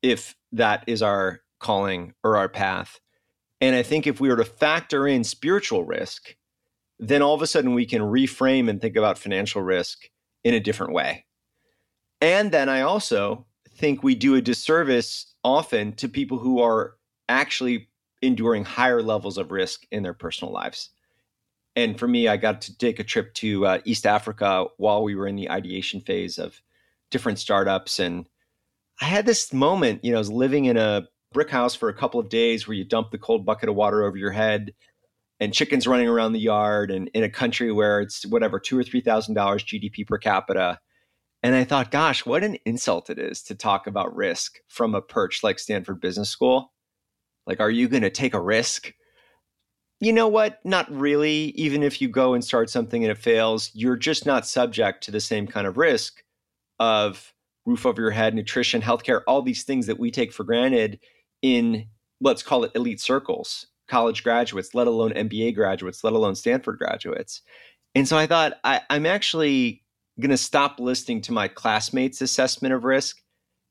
if 0.02 0.36
that 0.52 0.84
is 0.86 1.00
our 1.00 1.40
calling 1.58 2.12
or 2.22 2.36
our 2.36 2.50
path? 2.50 3.00
And 3.62 3.74
I 3.74 3.82
think 3.82 4.06
if 4.06 4.20
we 4.20 4.28
were 4.28 4.36
to 4.36 4.44
factor 4.44 5.08
in 5.08 5.24
spiritual 5.24 5.86
risk, 5.86 6.36
then 6.98 7.22
all 7.22 7.32
of 7.32 7.40
a 7.40 7.46
sudden 7.46 7.72
we 7.72 7.86
can 7.86 8.02
reframe 8.02 8.68
and 8.68 8.82
think 8.82 8.96
about 8.96 9.16
financial 9.16 9.62
risk 9.62 10.10
in 10.44 10.52
a 10.52 10.60
different 10.60 10.92
way. 10.92 11.24
And 12.20 12.52
then 12.52 12.68
I 12.68 12.82
also 12.82 13.46
think 13.70 14.02
we 14.02 14.14
do 14.14 14.34
a 14.34 14.42
disservice 14.42 15.34
often 15.42 15.94
to 15.94 16.06
people 16.06 16.36
who 16.36 16.60
are 16.60 16.96
actually 17.30 17.88
enduring 18.20 18.66
higher 18.66 19.00
levels 19.00 19.38
of 19.38 19.52
risk 19.52 19.86
in 19.90 20.02
their 20.02 20.12
personal 20.12 20.52
lives. 20.52 20.90
And 21.78 21.96
for 21.96 22.08
me, 22.08 22.26
I 22.26 22.36
got 22.36 22.60
to 22.62 22.76
take 22.76 22.98
a 22.98 23.04
trip 23.04 23.32
to 23.34 23.64
uh, 23.64 23.78
East 23.84 24.04
Africa 24.04 24.66
while 24.78 25.04
we 25.04 25.14
were 25.14 25.28
in 25.28 25.36
the 25.36 25.48
ideation 25.48 26.00
phase 26.00 26.36
of 26.36 26.60
different 27.12 27.38
startups. 27.38 28.00
And 28.00 28.28
I 29.00 29.04
had 29.04 29.26
this 29.26 29.52
moment, 29.52 30.04
you 30.04 30.10
know, 30.10 30.18
I 30.18 30.18
was 30.18 30.32
living 30.32 30.64
in 30.64 30.76
a 30.76 31.06
brick 31.32 31.50
house 31.50 31.76
for 31.76 31.88
a 31.88 31.94
couple 31.94 32.18
of 32.18 32.28
days 32.28 32.66
where 32.66 32.74
you 32.74 32.84
dump 32.84 33.12
the 33.12 33.18
cold 33.18 33.46
bucket 33.46 33.68
of 33.68 33.76
water 33.76 34.04
over 34.04 34.16
your 34.16 34.32
head 34.32 34.74
and 35.38 35.54
chickens 35.54 35.86
running 35.86 36.08
around 36.08 36.32
the 36.32 36.40
yard 36.40 36.90
and 36.90 37.08
in 37.14 37.22
a 37.22 37.30
country 37.30 37.70
where 37.70 38.00
it's 38.00 38.26
whatever, 38.26 38.58
two 38.58 38.76
or 38.76 38.82
three 38.82 39.00
thousand 39.00 39.34
dollars 39.34 39.62
GDP 39.62 40.04
per 40.04 40.18
capita 40.18 40.80
and 41.42 41.54
I 41.54 41.62
thought, 41.62 41.92
gosh, 41.92 42.26
what 42.26 42.42
an 42.42 42.56
insult 42.64 43.10
it 43.10 43.18
is 43.18 43.42
to 43.44 43.54
talk 43.54 43.86
about 43.86 44.16
risk 44.16 44.58
from 44.66 44.96
a 44.96 45.00
perch 45.00 45.44
like 45.44 45.60
Stanford 45.60 46.00
Business 46.00 46.28
School. 46.28 46.72
Like, 47.46 47.60
are 47.60 47.70
you 47.70 47.88
going 47.88 48.02
to 48.02 48.10
take 48.10 48.34
a 48.34 48.40
risk? 48.40 48.92
You 50.00 50.12
know 50.12 50.28
what? 50.28 50.64
Not 50.64 50.90
really. 50.90 51.52
Even 51.56 51.82
if 51.82 52.00
you 52.00 52.08
go 52.08 52.34
and 52.34 52.44
start 52.44 52.70
something 52.70 53.02
and 53.02 53.10
it 53.10 53.18
fails, 53.18 53.70
you're 53.74 53.96
just 53.96 54.26
not 54.26 54.46
subject 54.46 55.02
to 55.04 55.10
the 55.10 55.20
same 55.20 55.46
kind 55.46 55.66
of 55.66 55.76
risk 55.76 56.22
of 56.78 57.32
roof 57.66 57.84
over 57.84 58.00
your 58.00 58.12
head, 58.12 58.34
nutrition, 58.34 58.80
healthcare, 58.80 59.22
all 59.26 59.42
these 59.42 59.64
things 59.64 59.86
that 59.86 59.98
we 59.98 60.10
take 60.10 60.32
for 60.32 60.44
granted 60.44 61.00
in, 61.42 61.86
let's 62.20 62.42
call 62.42 62.64
it 62.64 62.72
elite 62.74 63.00
circles, 63.00 63.66
college 63.88 64.22
graduates, 64.22 64.74
let 64.74 64.86
alone 64.86 65.12
MBA 65.12 65.54
graduates, 65.54 66.04
let 66.04 66.12
alone 66.12 66.34
Stanford 66.34 66.78
graduates. 66.78 67.42
And 67.94 68.06
so 68.06 68.16
I 68.16 68.26
thought, 68.26 68.54
I, 68.64 68.80
I'm 68.90 69.06
actually 69.06 69.82
going 70.20 70.30
to 70.30 70.36
stop 70.36 70.78
listening 70.78 71.20
to 71.22 71.32
my 71.32 71.48
classmates' 71.48 72.20
assessment 72.20 72.74
of 72.74 72.84
risk 72.84 73.20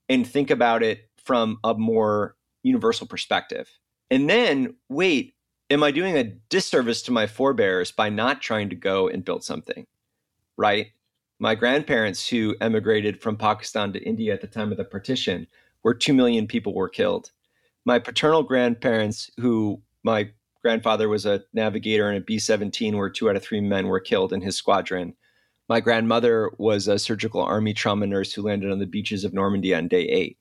and 0.09 0.27
think 0.27 0.49
about 0.49 0.83
it 0.83 1.09
from 1.23 1.59
a 1.63 1.73
more 1.73 2.35
universal 2.63 3.07
perspective. 3.07 3.69
And 4.09 4.29
then, 4.29 4.75
wait, 4.89 5.33
am 5.69 5.83
I 5.83 5.91
doing 5.91 6.17
a 6.17 6.23
disservice 6.23 7.01
to 7.03 7.11
my 7.11 7.27
forebears 7.27 7.91
by 7.91 8.09
not 8.09 8.41
trying 8.41 8.69
to 8.69 8.75
go 8.75 9.07
and 9.07 9.25
build 9.25 9.43
something? 9.43 9.85
Right? 10.55 10.87
My 11.39 11.55
grandparents, 11.55 12.27
who 12.27 12.55
emigrated 12.61 13.21
from 13.21 13.37
Pakistan 13.37 13.93
to 13.93 14.03
India 14.03 14.33
at 14.33 14.41
the 14.41 14.47
time 14.47 14.71
of 14.71 14.77
the 14.77 14.85
partition, 14.85 15.47
where 15.81 15.93
2 15.93 16.13
million 16.13 16.47
people 16.47 16.73
were 16.73 16.89
killed. 16.89 17.31
My 17.85 17.99
paternal 17.99 18.43
grandparents, 18.43 19.29
who 19.37 19.81
my 20.03 20.31
grandfather 20.61 21.07
was 21.07 21.25
a 21.25 21.43
navigator 21.53 22.09
in 22.09 22.17
a 22.17 22.21
B 22.21 22.39
17, 22.39 22.97
where 22.97 23.09
two 23.09 23.29
out 23.29 23.35
of 23.35 23.43
three 23.43 23.61
men 23.61 23.87
were 23.87 23.99
killed 23.99 24.33
in 24.33 24.41
his 24.41 24.55
squadron 24.55 25.13
my 25.69 25.81
grandmother 25.81 26.51
was 26.57 26.87
a 26.87 26.97
surgical 26.97 27.41
army 27.41 27.73
trauma 27.73 28.07
nurse 28.07 28.33
who 28.33 28.41
landed 28.41 28.71
on 28.71 28.79
the 28.79 28.85
beaches 28.85 29.23
of 29.23 29.33
Normandy 29.33 29.75
on 29.75 29.87
day 29.87 30.03
eight. 30.03 30.37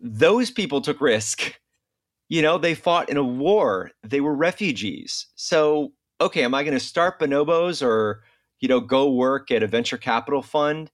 Those 0.00 0.50
people 0.50 0.80
took 0.80 1.00
risk. 1.00 1.58
You 2.28 2.42
know, 2.42 2.58
they 2.58 2.74
fought 2.74 3.10
in 3.10 3.16
a 3.16 3.24
war. 3.24 3.90
They 4.02 4.20
were 4.20 4.34
refugees. 4.34 5.26
So, 5.34 5.92
okay, 6.20 6.42
am 6.42 6.54
I 6.54 6.64
going 6.64 6.74
to 6.74 6.80
start 6.80 7.20
bonobos 7.20 7.84
or, 7.84 8.22
you 8.60 8.68
know, 8.68 8.80
go 8.80 9.10
work 9.10 9.50
at 9.50 9.62
a 9.62 9.66
venture 9.66 9.98
capital 9.98 10.42
fund? 10.42 10.90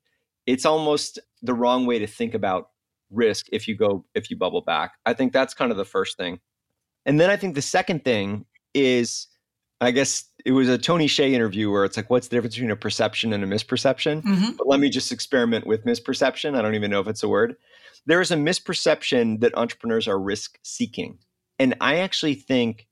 It's 0.47 0.67
almost 0.67 1.19
the 1.43 1.55
wrong 1.55 1.87
way 1.87 1.99
to 1.99 2.07
think 2.07 2.35
about 2.35 2.71
risk 3.11 3.47
if 3.53 3.67
you 3.67 3.77
go 3.77 4.05
if 4.15 4.31
you 4.31 4.37
bubble 4.37 4.63
back. 4.63 4.93
I 5.07 5.15
think 5.15 5.33
that's 5.33 5.55
kind 5.55 5.71
of 5.71 5.77
the 5.77 5.85
first 5.85 6.17
thing. 6.17 6.41
And 7.07 7.19
then 7.21 7.31
I 7.31 7.37
think 7.37 7.55
the 7.55 7.63
second 7.63 8.05
thing 8.05 8.45
is 8.75 9.27
I 9.81 9.91
guess 9.91 10.25
it 10.45 10.53
was 10.53 10.69
a 10.69 10.77
Tony 10.77 11.07
Hsieh 11.07 11.33
interview 11.33 11.71
where 11.71 11.85
it's 11.85 11.97
like, 11.97 12.11
what's 12.11 12.29
the 12.29 12.37
difference 12.37 12.55
between 12.55 12.71
a 12.71 12.77
perception 12.77 13.33
and 13.33 13.43
a 13.43 13.47
misperception? 13.47 14.23
Mm-hmm. 14.23 14.53
But 14.59 14.67
let 14.67 14.79
me 14.79 14.91
just 14.91 15.11
experiment 15.11 15.67
with 15.67 15.87
misperception. 15.87 16.57
I 16.57 16.63
don't 16.63 16.75
even 16.75 16.91
know 16.91 17.01
if 17.01 17.09
it's 17.09 17.23
a 17.23 17.29
word. 17.29 17.57
There 18.07 18.21
is 18.21 18.31
a 18.31 18.37
misperception 18.37 19.41
that 19.41 19.57
entrepreneurs 19.57 20.09
are 20.09 20.19
risk 20.19 20.59
seeking. 20.63 21.19
And 21.59 21.75
I 21.81 21.99
actually 21.99 22.35
think 22.35 22.87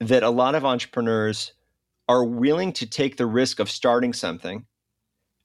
that 0.00 0.22
a 0.22 0.30
lot 0.30 0.54
of 0.54 0.64
entrepreneurs 0.64 1.52
are 2.08 2.24
willing 2.24 2.72
to 2.72 2.86
take 2.86 3.16
the 3.16 3.26
risk 3.26 3.60
of 3.60 3.70
starting 3.70 4.12
something, 4.12 4.64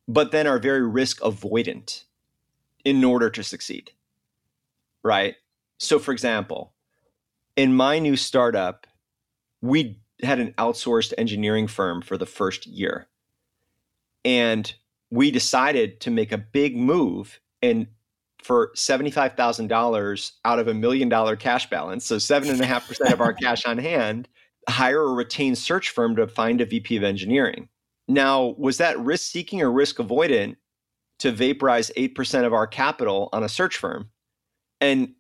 but 0.07 0.31
then 0.31 0.47
are 0.47 0.59
very 0.59 0.87
risk 0.87 1.19
avoidant 1.19 2.05
in 2.85 3.03
order 3.03 3.29
to 3.29 3.43
succeed. 3.43 3.91
Right? 5.03 5.35
So, 5.77 5.99
for 5.99 6.11
example, 6.11 6.73
in 7.55 7.75
my 7.75 7.99
new 7.99 8.15
startup, 8.15 8.87
we 9.61 9.99
had 10.21 10.39
an 10.39 10.53
outsourced 10.57 11.13
engineering 11.17 11.67
firm 11.67 12.01
for 12.01 12.17
the 12.17 12.25
first 12.25 12.65
year. 12.65 13.07
And 14.23 14.73
we 15.11 15.31
decided 15.31 15.99
to 16.01 16.11
make 16.11 16.31
a 16.31 16.37
big 16.37 16.77
move 16.77 17.39
and 17.61 17.87
for 18.43 18.71
$75,000 18.75 20.31
out 20.45 20.59
of 20.59 20.67
a 20.67 20.73
million 20.73 21.09
dollar 21.09 21.35
cash 21.35 21.69
balance, 21.69 22.05
so 22.05 22.17
7.5% 22.17 23.11
of 23.11 23.21
our 23.21 23.33
cash 23.41 23.65
on 23.65 23.77
hand, 23.77 24.27
hire 24.69 25.01
a 25.01 25.13
retained 25.13 25.57
search 25.57 25.89
firm 25.89 26.15
to 26.15 26.27
find 26.27 26.61
a 26.61 26.65
VP 26.65 26.97
of 26.97 27.03
engineering. 27.03 27.69
Now, 28.07 28.55
was 28.57 28.77
that 28.77 28.99
risk 28.99 29.31
seeking 29.31 29.61
or 29.61 29.71
risk 29.71 29.97
avoidant 29.97 30.57
to 31.19 31.31
vaporize 31.31 31.91
8% 31.97 32.45
of 32.45 32.53
our 32.53 32.67
capital 32.67 33.29
on 33.31 33.43
a 33.43 33.49
search 33.49 33.77
firm? 33.77 34.09
And 34.81 35.13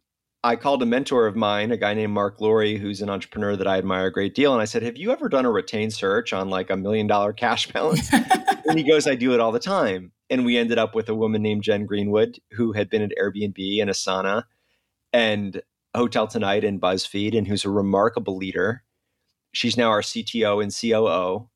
I 0.43 0.57
called 0.57 0.83
a 0.83 0.85
mentor 0.85 1.25
of 1.25 1.37
mine, 1.37 1.71
a 1.71 1.77
guy 1.77 1.93
named 1.93 2.11
Marc 2.11 2.41
Lore, 2.41 2.65
who's 2.65 3.01
an 3.01 3.09
entrepreneur 3.09 3.55
that 3.55 3.67
I 3.67 3.77
admire 3.77 4.07
a 4.07 4.11
great 4.11 4.35
deal. 4.35 4.51
And 4.51 4.61
I 4.61 4.65
said, 4.65 4.83
Have 4.83 4.97
you 4.97 5.11
ever 5.11 5.29
done 5.29 5.45
a 5.45 5.51
retained 5.51 5.93
search 5.93 6.33
on 6.33 6.49
like 6.49 6.69
a 6.69 6.75
million 6.75 7.07
dollar 7.07 7.31
cash 7.31 7.71
balance? 7.71 8.11
and 8.67 8.77
he 8.77 8.83
goes, 8.83 9.07
I 9.07 9.15
do 9.15 9.33
it 9.33 9.39
all 9.39 9.53
the 9.53 9.59
time. 9.59 10.11
And 10.33 10.45
we 10.45 10.57
ended 10.57 10.79
up 10.79 10.95
with 10.95 11.09
a 11.09 11.13
woman 11.13 11.43
named 11.43 11.61
Jen 11.61 11.85
Greenwood, 11.85 12.39
who 12.53 12.71
had 12.71 12.89
been 12.89 13.03
at 13.03 13.11
Airbnb 13.21 13.79
and 13.79 13.91
Asana 13.91 14.45
and 15.13 15.61
Hotel 15.93 16.25
Tonight 16.25 16.63
and 16.63 16.81
BuzzFeed, 16.81 17.37
and 17.37 17.47
who's 17.47 17.65
a 17.65 17.69
remarkable 17.69 18.35
leader. 18.35 18.81
She's 19.51 19.77
now 19.77 19.89
our 19.89 20.01
CTO 20.01 20.63
and 20.63 20.75
COO. 20.75 21.51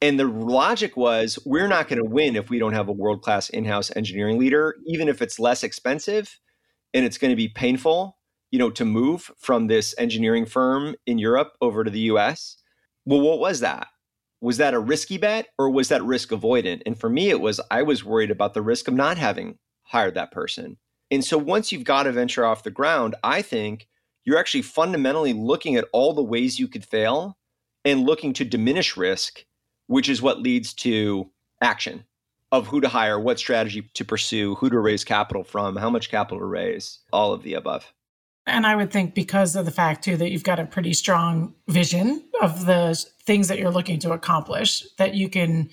And 0.00 0.18
the 0.18 0.24
logic 0.24 0.96
was 0.96 1.38
we're 1.44 1.68
not 1.68 1.88
going 1.88 2.02
to 2.02 2.08
win 2.08 2.36
if 2.36 2.48
we 2.48 2.58
don't 2.58 2.72
have 2.72 2.88
a 2.88 2.92
world 2.92 3.20
class 3.20 3.50
in 3.50 3.66
house 3.66 3.94
engineering 3.94 4.38
leader, 4.38 4.76
even 4.86 5.06
if 5.06 5.20
it's 5.20 5.38
less 5.38 5.62
expensive 5.62 6.40
and 6.94 7.04
it's 7.04 7.18
going 7.18 7.32
to 7.32 7.36
be 7.36 7.48
painful, 7.48 8.16
you 8.50 8.58
know, 8.58 8.70
to 8.70 8.86
move 8.86 9.30
from 9.36 9.66
this 9.66 9.94
engineering 9.98 10.46
firm 10.46 10.96
in 11.04 11.18
Europe 11.18 11.52
over 11.60 11.84
to 11.84 11.90
the 11.90 12.08
US. 12.12 12.56
Well, 13.04 13.20
what 13.20 13.40
was 13.40 13.60
that? 13.60 13.88
Was 14.40 14.56
that 14.56 14.74
a 14.74 14.78
risky 14.78 15.18
bet 15.18 15.48
or 15.58 15.70
was 15.70 15.88
that 15.88 16.02
risk 16.02 16.30
avoidant? 16.30 16.82
And 16.86 16.98
for 16.98 17.10
me, 17.10 17.30
it 17.30 17.40
was 17.40 17.60
I 17.70 17.82
was 17.82 18.04
worried 18.04 18.30
about 18.30 18.54
the 18.54 18.62
risk 18.62 18.88
of 18.88 18.94
not 18.94 19.18
having 19.18 19.58
hired 19.82 20.14
that 20.14 20.32
person. 20.32 20.78
And 21.10 21.24
so 21.24 21.36
once 21.36 21.72
you've 21.72 21.84
got 21.84 22.06
a 22.06 22.12
venture 22.12 22.44
off 22.44 22.62
the 22.62 22.70
ground, 22.70 23.16
I 23.22 23.42
think 23.42 23.88
you're 24.24 24.38
actually 24.38 24.62
fundamentally 24.62 25.32
looking 25.32 25.76
at 25.76 25.88
all 25.92 26.14
the 26.14 26.22
ways 26.22 26.58
you 26.58 26.68
could 26.68 26.84
fail 26.84 27.36
and 27.84 28.04
looking 28.04 28.32
to 28.34 28.44
diminish 28.44 28.96
risk, 28.96 29.44
which 29.86 30.08
is 30.08 30.22
what 30.22 30.40
leads 30.40 30.72
to 30.74 31.30
action 31.60 32.04
of 32.52 32.66
who 32.66 32.80
to 32.80 32.88
hire, 32.88 33.18
what 33.18 33.38
strategy 33.38 33.90
to 33.94 34.04
pursue, 34.04 34.54
who 34.56 34.70
to 34.70 34.78
raise 34.78 35.04
capital 35.04 35.44
from, 35.44 35.76
how 35.76 35.90
much 35.90 36.10
capital 36.10 36.38
to 36.38 36.44
raise, 36.44 36.98
all 37.12 37.32
of 37.32 37.42
the 37.42 37.54
above. 37.54 37.92
And 38.46 38.66
I 38.66 38.74
would 38.74 38.90
think 38.90 39.14
because 39.14 39.54
of 39.54 39.64
the 39.64 39.70
fact 39.70 40.04
too 40.04 40.16
that 40.16 40.30
you've 40.30 40.44
got 40.44 40.58
a 40.58 40.66
pretty 40.66 40.92
strong 40.92 41.54
vision 41.68 42.24
of 42.40 42.66
the 42.66 43.04
things 43.24 43.48
that 43.48 43.58
you're 43.58 43.70
looking 43.70 43.98
to 44.00 44.12
accomplish, 44.12 44.84
that 44.98 45.14
you 45.14 45.28
can 45.28 45.70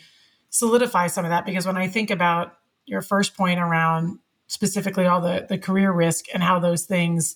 solidify 0.50 1.08
some 1.08 1.26
of 1.26 1.30
that. 1.30 1.46
Because 1.46 1.66
when 1.66 1.78
I 1.78 1.88
think 1.88 2.12
about 2.12 2.54
your 2.86 3.02
first 3.02 3.36
point 3.36 3.60
around 3.60 4.20
specifically 4.48 5.06
all 5.06 5.22
the, 5.22 5.46
the 5.48 5.58
career 5.58 5.92
risk 5.92 6.26
and 6.34 6.44
how 6.44 6.60
those 6.60 6.86
things 6.86 7.36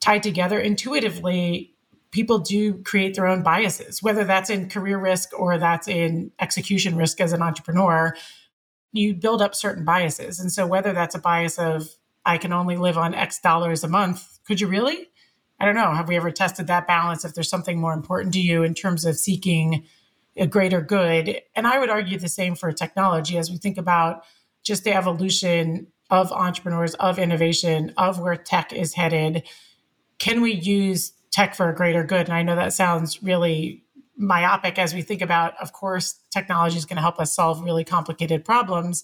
tie 0.00 0.18
together 0.18 0.58
intuitively, 0.58 1.74
people 2.10 2.38
do 2.38 2.74
create 2.82 3.14
their 3.14 3.26
own 3.26 3.42
biases, 3.42 4.02
whether 4.02 4.24
that's 4.24 4.50
in 4.50 4.68
career 4.68 4.98
risk 4.98 5.30
or 5.38 5.58
that's 5.58 5.88
in 5.88 6.30
execution 6.38 6.96
risk 6.96 7.20
as 7.20 7.32
an 7.32 7.42
entrepreneur. 7.42 8.14
You 8.92 9.14
build 9.14 9.40
up 9.40 9.54
certain 9.54 9.84
biases. 9.84 10.38
And 10.38 10.52
so, 10.52 10.66
whether 10.66 10.92
that's 10.92 11.14
a 11.14 11.18
bias 11.18 11.58
of, 11.58 11.88
I 12.24 12.36
can 12.38 12.52
only 12.52 12.76
live 12.76 12.98
on 12.98 13.14
X 13.14 13.40
dollars 13.40 13.82
a 13.82 13.88
month, 13.88 14.31
could 14.44 14.60
you 14.60 14.66
really? 14.66 15.08
I 15.60 15.64
don't 15.64 15.74
know. 15.74 15.92
Have 15.92 16.08
we 16.08 16.16
ever 16.16 16.30
tested 16.30 16.66
that 16.66 16.86
balance 16.86 17.24
if 17.24 17.34
there's 17.34 17.48
something 17.48 17.80
more 17.80 17.92
important 17.92 18.34
to 18.34 18.40
you 18.40 18.62
in 18.62 18.74
terms 18.74 19.04
of 19.04 19.16
seeking 19.16 19.84
a 20.36 20.46
greater 20.46 20.80
good? 20.80 21.40
And 21.54 21.66
I 21.66 21.78
would 21.78 21.90
argue 21.90 22.18
the 22.18 22.28
same 22.28 22.54
for 22.54 22.72
technology 22.72 23.38
as 23.38 23.50
we 23.50 23.58
think 23.58 23.78
about 23.78 24.24
just 24.64 24.84
the 24.84 24.94
evolution 24.94 25.86
of 26.10 26.32
entrepreneurs, 26.32 26.94
of 26.94 27.18
innovation, 27.18 27.92
of 27.96 28.18
where 28.18 28.36
tech 28.36 28.72
is 28.72 28.94
headed. 28.94 29.44
Can 30.18 30.40
we 30.40 30.52
use 30.52 31.12
tech 31.32 31.54
for 31.54 31.68
a 31.68 31.74
greater 31.74 32.04
good. 32.04 32.26
And 32.26 32.34
I 32.34 32.42
know 32.42 32.54
that 32.54 32.74
sounds 32.74 33.22
really 33.22 33.82
myopic 34.16 34.78
as 34.78 34.94
we 34.94 35.02
think 35.02 35.22
about, 35.22 35.54
of 35.60 35.72
course, 35.72 36.20
technology 36.30 36.76
is 36.76 36.84
going 36.84 36.96
to 36.96 37.02
help 37.02 37.18
us 37.18 37.34
solve 37.34 37.62
really 37.62 37.84
complicated 37.84 38.44
problems, 38.44 39.02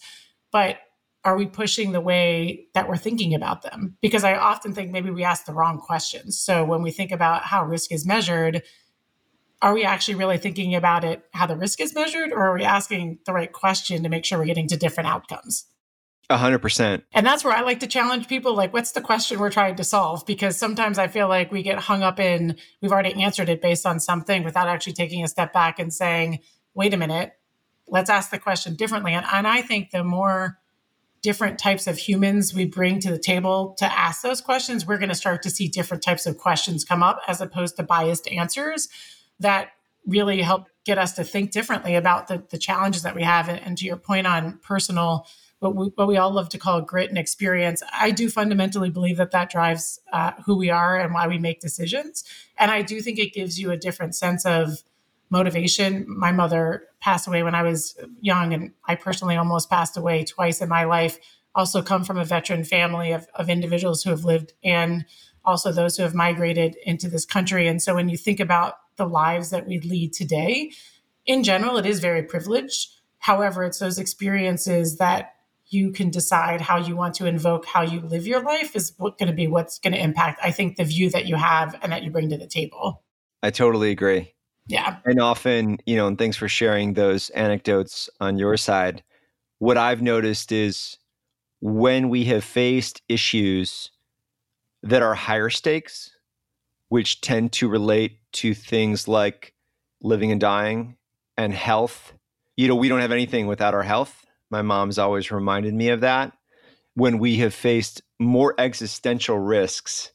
but 0.52 0.76
are 1.24 1.36
we 1.36 1.46
pushing 1.46 1.92
the 1.92 2.00
way 2.00 2.66
that 2.74 2.88
we're 2.88 2.96
thinking 2.96 3.34
about 3.34 3.62
them? 3.62 3.96
Because 4.00 4.24
I 4.24 4.36
often 4.36 4.72
think 4.72 4.92
maybe 4.92 5.10
we 5.10 5.24
ask 5.24 5.44
the 5.44 5.52
wrong 5.52 5.78
questions. 5.78 6.38
So 6.38 6.64
when 6.64 6.82
we 6.82 6.90
think 6.90 7.10
about 7.10 7.42
how 7.42 7.64
risk 7.64 7.92
is 7.92 8.06
measured, 8.06 8.62
are 9.60 9.74
we 9.74 9.84
actually 9.84 10.14
really 10.14 10.38
thinking 10.38 10.74
about 10.74 11.04
it 11.04 11.24
how 11.32 11.46
the 11.46 11.56
risk 11.56 11.80
is 11.80 11.94
measured, 11.94 12.32
or 12.32 12.42
are 12.48 12.54
we 12.54 12.62
asking 12.62 13.18
the 13.26 13.32
right 13.32 13.52
question 13.52 14.02
to 14.04 14.08
make 14.08 14.24
sure 14.24 14.38
we're 14.38 14.44
getting 14.44 14.68
to 14.68 14.76
different 14.76 15.08
outcomes? 15.08 15.66
A 16.30 16.36
hundred 16.36 16.60
percent. 16.60 17.04
And 17.12 17.26
that's 17.26 17.42
where 17.42 17.54
I 17.54 17.62
like 17.62 17.80
to 17.80 17.86
challenge 17.86 18.28
people. 18.28 18.54
Like, 18.54 18.72
what's 18.72 18.92
the 18.92 19.00
question 19.00 19.40
we're 19.40 19.50
trying 19.50 19.76
to 19.76 19.84
solve? 19.84 20.26
Because 20.26 20.56
sometimes 20.56 20.98
I 20.98 21.08
feel 21.08 21.26
like 21.26 21.50
we 21.50 21.62
get 21.62 21.78
hung 21.78 22.02
up 22.02 22.20
in, 22.20 22.56
we've 22.82 22.92
already 22.92 23.20
answered 23.22 23.48
it 23.48 23.62
based 23.62 23.86
on 23.86 23.98
something 23.98 24.44
without 24.44 24.68
actually 24.68 24.92
taking 24.92 25.24
a 25.24 25.28
step 25.28 25.52
back 25.54 25.78
and 25.78 25.92
saying, 25.92 26.40
wait 26.74 26.92
a 26.92 26.98
minute, 26.98 27.32
let's 27.88 28.10
ask 28.10 28.30
the 28.30 28.38
question 28.38 28.74
differently. 28.76 29.14
And, 29.14 29.24
and 29.32 29.46
I 29.46 29.62
think 29.62 29.90
the 29.90 30.04
more 30.04 30.58
different 31.28 31.58
types 31.58 31.86
of 31.86 31.98
humans 31.98 32.54
we 32.54 32.64
bring 32.64 32.98
to 33.00 33.10
the 33.10 33.18
table 33.18 33.74
to 33.76 33.84
ask 33.84 34.22
those 34.22 34.40
questions, 34.40 34.86
we're 34.86 34.96
going 34.96 35.10
to 35.10 35.14
start 35.14 35.42
to 35.42 35.50
see 35.50 35.68
different 35.68 36.02
types 36.02 36.24
of 36.24 36.38
questions 36.38 36.86
come 36.86 37.02
up 37.02 37.20
as 37.28 37.42
opposed 37.42 37.76
to 37.76 37.82
biased 37.82 38.26
answers 38.28 38.88
that 39.38 39.72
really 40.06 40.40
help 40.40 40.68
get 40.86 40.96
us 40.96 41.12
to 41.12 41.22
think 41.24 41.50
differently 41.50 41.96
about 41.96 42.28
the, 42.28 42.42
the 42.48 42.56
challenges 42.56 43.02
that 43.02 43.14
we 43.14 43.22
have. 43.22 43.46
And, 43.50 43.60
and 43.60 43.76
to 43.76 43.84
your 43.84 43.98
point 43.98 44.26
on 44.26 44.58
personal 44.62 45.26
what 45.58 45.76
we, 45.76 45.88
what 45.96 46.08
we 46.08 46.16
all 46.16 46.30
love 46.30 46.48
to 46.48 46.56
call 46.56 46.80
grit 46.80 47.10
and 47.10 47.18
experience. 47.18 47.82
I 47.92 48.10
do 48.10 48.30
fundamentally 48.30 48.88
believe 48.88 49.18
that 49.18 49.32
that 49.32 49.50
drives 49.50 50.00
uh, 50.10 50.32
who 50.46 50.56
we 50.56 50.70
are 50.70 50.98
and 50.98 51.12
why 51.12 51.28
we 51.28 51.36
make 51.36 51.60
decisions. 51.60 52.24
And 52.56 52.70
I 52.70 52.80
do 52.80 53.02
think 53.02 53.18
it 53.18 53.34
gives 53.34 53.60
you 53.60 53.70
a 53.70 53.76
different 53.76 54.14
sense 54.14 54.46
of 54.46 54.82
motivation. 55.28 56.06
My 56.08 56.32
mother 56.32 56.87
passed 57.00 57.26
away 57.26 57.42
when 57.42 57.54
I 57.54 57.62
was 57.62 57.96
young, 58.20 58.52
and 58.52 58.72
I 58.86 58.94
personally 58.94 59.36
almost 59.36 59.70
passed 59.70 59.96
away 59.96 60.24
twice 60.24 60.60
in 60.60 60.68
my 60.68 60.84
life. 60.84 61.18
Also, 61.54 61.82
come 61.82 62.04
from 62.04 62.18
a 62.18 62.24
veteran 62.24 62.64
family 62.64 63.12
of, 63.12 63.26
of 63.34 63.48
individuals 63.48 64.02
who 64.02 64.10
have 64.10 64.24
lived 64.24 64.52
and 64.62 65.04
also 65.44 65.72
those 65.72 65.96
who 65.96 66.02
have 66.02 66.14
migrated 66.14 66.76
into 66.84 67.08
this 67.08 67.24
country. 67.24 67.66
And 67.66 67.80
so, 67.80 67.94
when 67.94 68.08
you 68.08 68.16
think 68.16 68.40
about 68.40 68.74
the 68.96 69.06
lives 69.06 69.50
that 69.50 69.66
we 69.66 69.80
lead 69.80 70.12
today, 70.12 70.72
in 71.26 71.44
general, 71.44 71.76
it 71.76 71.86
is 71.86 72.00
very 72.00 72.22
privileged. 72.22 72.90
However, 73.18 73.64
it's 73.64 73.78
those 73.78 73.98
experiences 73.98 74.98
that 74.98 75.34
you 75.70 75.90
can 75.92 76.10
decide 76.10 76.60
how 76.60 76.78
you 76.78 76.96
want 76.96 77.14
to 77.14 77.26
invoke 77.26 77.66
how 77.66 77.82
you 77.82 78.00
live 78.00 78.26
your 78.26 78.42
life 78.42 78.74
is 78.74 78.92
what 78.96 79.18
going 79.18 79.26
to 79.26 79.34
be 79.34 79.46
what's 79.46 79.78
going 79.78 79.92
to 79.92 80.02
impact 80.02 80.40
i 80.42 80.50
think 80.50 80.76
the 80.76 80.84
view 80.84 81.10
that 81.10 81.26
you 81.26 81.36
have 81.36 81.78
and 81.82 81.92
that 81.92 82.02
you 82.02 82.10
bring 82.10 82.30
to 82.30 82.36
the 82.36 82.46
table 82.46 83.02
i 83.42 83.50
totally 83.50 83.90
agree 83.90 84.32
yeah. 84.68 84.98
And 85.04 85.20
often 85.20 85.78
you 85.86 85.96
know 85.96 86.06
and 86.06 86.18
thanks 86.18 86.36
for 86.36 86.48
sharing 86.48 86.94
those 86.94 87.30
anecdotes 87.30 88.08
on 88.20 88.38
your 88.38 88.56
side. 88.56 89.02
What 89.58 89.76
i've 89.76 90.02
noticed 90.02 90.52
is 90.52 90.98
when 91.60 92.08
we 92.08 92.24
have 92.24 92.44
faced 92.44 93.02
issues 93.08 93.90
that 94.82 95.02
are 95.02 95.14
higher 95.14 95.50
stakes 95.50 96.12
which 96.88 97.20
tend 97.20 97.52
to 97.52 97.68
relate 97.68 98.18
to 98.32 98.54
things 98.54 99.08
like 99.08 99.52
living 100.00 100.30
and 100.30 100.40
dying 100.40 100.96
and 101.36 101.52
health 101.52 102.12
you 102.58 102.66
know 102.66 102.74
we 102.74 102.88
don't 102.88 103.00
have 103.00 103.12
anything 103.12 103.46
without 103.46 103.72
our 103.72 103.84
health. 103.84 104.26
My 104.50 104.62
mom's 104.62 104.98
always 104.98 105.30
reminded 105.30 105.74
me 105.74 105.90
of 105.90 106.00
that. 106.00 106.32
When 106.94 107.18
we 107.20 107.36
have 107.36 107.54
faced 107.54 108.02
more 108.18 108.52
existential 108.58 109.38
risks 109.38 110.10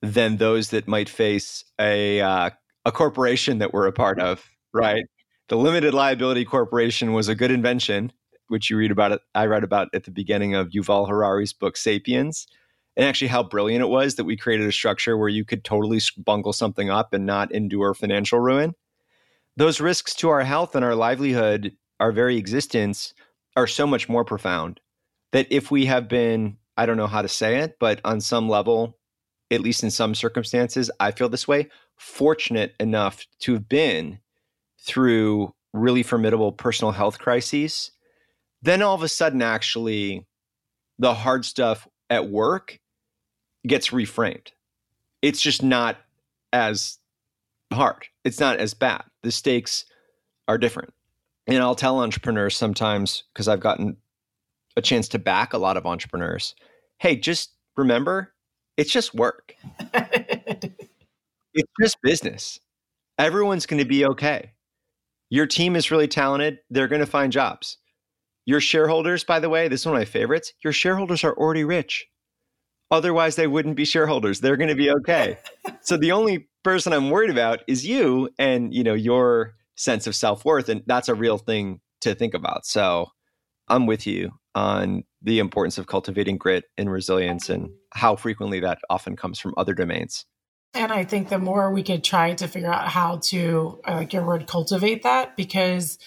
than 0.00 0.36
those 0.36 0.70
that 0.70 0.86
might 0.86 1.08
face 1.08 1.64
a 1.80 2.20
uh, 2.20 2.50
a 2.84 2.92
corporation 2.92 3.58
that 3.58 3.72
we're 3.72 3.86
a 3.86 3.92
part 3.92 4.20
of, 4.20 4.48
right? 4.72 5.04
The 5.48 5.56
limited 5.56 5.94
liability 5.94 6.44
corporation 6.44 7.12
was 7.12 7.28
a 7.28 7.34
good 7.34 7.50
invention, 7.50 8.12
which 8.48 8.70
you 8.70 8.76
read 8.76 8.90
about 8.90 9.12
it. 9.12 9.20
I 9.34 9.46
read 9.46 9.64
about 9.64 9.88
at 9.94 10.04
the 10.04 10.10
beginning 10.10 10.54
of 10.54 10.70
Yuval 10.70 11.08
Harari's 11.08 11.52
book 11.52 11.76
*Sapiens*, 11.76 12.46
and 12.96 13.06
actually 13.06 13.28
how 13.28 13.42
brilliant 13.42 13.82
it 13.82 13.88
was 13.88 14.16
that 14.16 14.24
we 14.24 14.36
created 14.36 14.66
a 14.66 14.72
structure 14.72 15.16
where 15.16 15.28
you 15.28 15.44
could 15.44 15.64
totally 15.64 16.00
bungle 16.18 16.52
something 16.52 16.90
up 16.90 17.12
and 17.14 17.24
not 17.24 17.52
endure 17.52 17.94
financial 17.94 18.38
ruin. 18.38 18.74
Those 19.56 19.80
risks 19.80 20.14
to 20.16 20.28
our 20.30 20.42
health 20.42 20.74
and 20.74 20.84
our 20.84 20.94
livelihood, 20.94 21.76
our 22.00 22.12
very 22.12 22.36
existence, 22.36 23.14
are 23.56 23.66
so 23.66 23.86
much 23.86 24.08
more 24.08 24.24
profound 24.24 24.80
that 25.32 25.46
if 25.50 25.70
we 25.70 25.86
have 25.86 26.08
been, 26.08 26.56
I 26.76 26.86
don't 26.86 26.96
know 26.96 27.06
how 27.06 27.22
to 27.22 27.28
say 27.28 27.58
it, 27.58 27.76
but 27.78 28.00
on 28.04 28.20
some 28.20 28.48
level, 28.48 28.98
at 29.50 29.60
least 29.60 29.82
in 29.82 29.90
some 29.90 30.14
circumstances, 30.14 30.90
I 31.00 31.10
feel 31.10 31.28
this 31.28 31.46
way, 31.46 31.68
fortunate 32.02 32.74
enough 32.80 33.26
to 33.40 33.54
have 33.54 33.68
been 33.68 34.18
through 34.80 35.54
really 35.72 36.02
formidable 36.02 36.52
personal 36.52 36.92
health 36.92 37.18
crises, 37.18 37.92
then 38.60 38.82
all 38.82 38.94
of 38.94 39.02
a 39.02 39.08
sudden, 39.08 39.42
actually, 39.42 40.26
the 40.98 41.14
hard 41.14 41.44
stuff 41.44 41.88
at 42.10 42.28
work 42.28 42.78
gets 43.66 43.88
reframed. 43.90 44.48
It's 45.22 45.40
just 45.40 45.62
not 45.62 45.96
as 46.52 46.98
hard. 47.72 48.06
It's 48.24 48.40
not 48.40 48.58
as 48.58 48.74
bad. 48.74 49.04
The 49.22 49.32
stakes 49.32 49.84
are 50.48 50.58
different 50.58 50.92
and 51.46 51.58
I'll 51.58 51.74
tell 51.74 52.00
entrepreneurs 52.00 52.56
sometimes 52.56 53.24
because 53.32 53.48
I've 53.48 53.60
gotten 53.60 53.96
a 54.76 54.82
chance 54.82 55.08
to 55.08 55.18
back 55.18 55.52
a 55.52 55.58
lot 55.58 55.76
of 55.76 55.86
entrepreneurs. 55.86 56.54
Hey, 56.98 57.16
just 57.16 57.52
remember, 57.76 58.32
it's 58.76 58.92
just 58.92 59.14
work. 59.14 59.54
it's 61.54 61.70
just 61.80 61.98
business. 62.02 62.58
Everyone's 63.18 63.66
going 63.66 63.82
to 63.82 63.88
be 63.88 64.04
okay. 64.06 64.52
Your 65.30 65.46
team 65.46 65.76
is 65.76 65.90
really 65.90 66.08
talented. 66.08 66.58
They're 66.70 66.88
going 66.88 67.00
to 67.00 67.06
find 67.06 67.32
jobs. 67.32 67.78
Your 68.44 68.60
shareholders, 68.60 69.24
by 69.24 69.40
the 69.40 69.48
way, 69.48 69.68
this 69.68 69.80
is 69.80 69.86
one 69.86 69.94
of 69.94 70.00
my 70.00 70.04
favorites. 70.04 70.52
Your 70.64 70.72
shareholders 70.72 71.24
are 71.24 71.34
already 71.34 71.64
rich. 71.64 72.06
Otherwise, 72.90 73.36
they 73.36 73.46
wouldn't 73.46 73.76
be 73.76 73.84
shareholders. 73.84 74.40
They're 74.40 74.56
going 74.56 74.68
to 74.68 74.74
be 74.74 74.90
okay. 74.90 75.38
so 75.80 75.96
the 75.96 76.12
only 76.12 76.48
person 76.62 76.92
I'm 76.92 77.10
worried 77.10 77.30
about 77.30 77.60
is 77.66 77.86
you 77.86 78.28
and 78.38 78.74
you 78.74 78.84
know 78.84 78.94
your 78.94 79.54
sense 79.76 80.06
of 80.06 80.14
self 80.14 80.44
worth. 80.44 80.68
And 80.68 80.82
that's 80.86 81.08
a 81.08 81.14
real 81.14 81.38
thing 81.38 81.80
to 82.02 82.14
think 82.14 82.34
about. 82.34 82.66
So 82.66 83.06
I'm 83.68 83.86
with 83.86 84.06
you 84.06 84.32
on 84.54 85.04
the 85.22 85.38
importance 85.38 85.78
of 85.78 85.86
cultivating 85.86 86.36
grit 86.36 86.64
and 86.76 86.90
resilience 86.90 87.48
and 87.48 87.70
how 87.94 88.16
frequently 88.16 88.60
that 88.60 88.78
often 88.90 89.16
comes 89.16 89.38
from 89.38 89.54
other 89.56 89.72
domains. 89.72 90.26
And 90.74 90.90
I 90.90 91.04
think 91.04 91.28
the 91.28 91.38
more 91.38 91.70
we 91.70 91.82
could 91.82 92.02
try 92.02 92.34
to 92.34 92.48
figure 92.48 92.72
out 92.72 92.88
how 92.88 93.18
to, 93.24 93.80
I 93.84 93.94
like 93.94 94.12
your 94.12 94.24
word, 94.24 94.46
cultivate 94.46 95.02
that, 95.02 95.36
because 95.36 95.98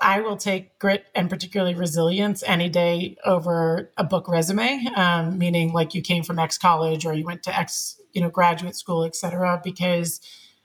I 0.00 0.20
will 0.20 0.36
take 0.36 0.78
grit 0.78 1.04
and 1.14 1.30
particularly 1.30 1.74
resilience 1.74 2.42
any 2.46 2.68
day 2.68 3.16
over 3.24 3.92
a 3.96 4.04
book 4.04 4.26
resume, 4.26 4.86
um, 4.96 5.38
meaning 5.38 5.72
like 5.72 5.94
you 5.94 6.02
came 6.02 6.24
from 6.24 6.38
X 6.38 6.58
college 6.58 7.06
or 7.06 7.14
you 7.14 7.24
went 7.24 7.42
to 7.44 7.56
X, 7.56 8.00
you 8.12 8.20
know, 8.20 8.30
graduate 8.30 8.74
school, 8.74 9.04
et 9.04 9.14
cetera, 9.14 9.60
because 9.62 10.20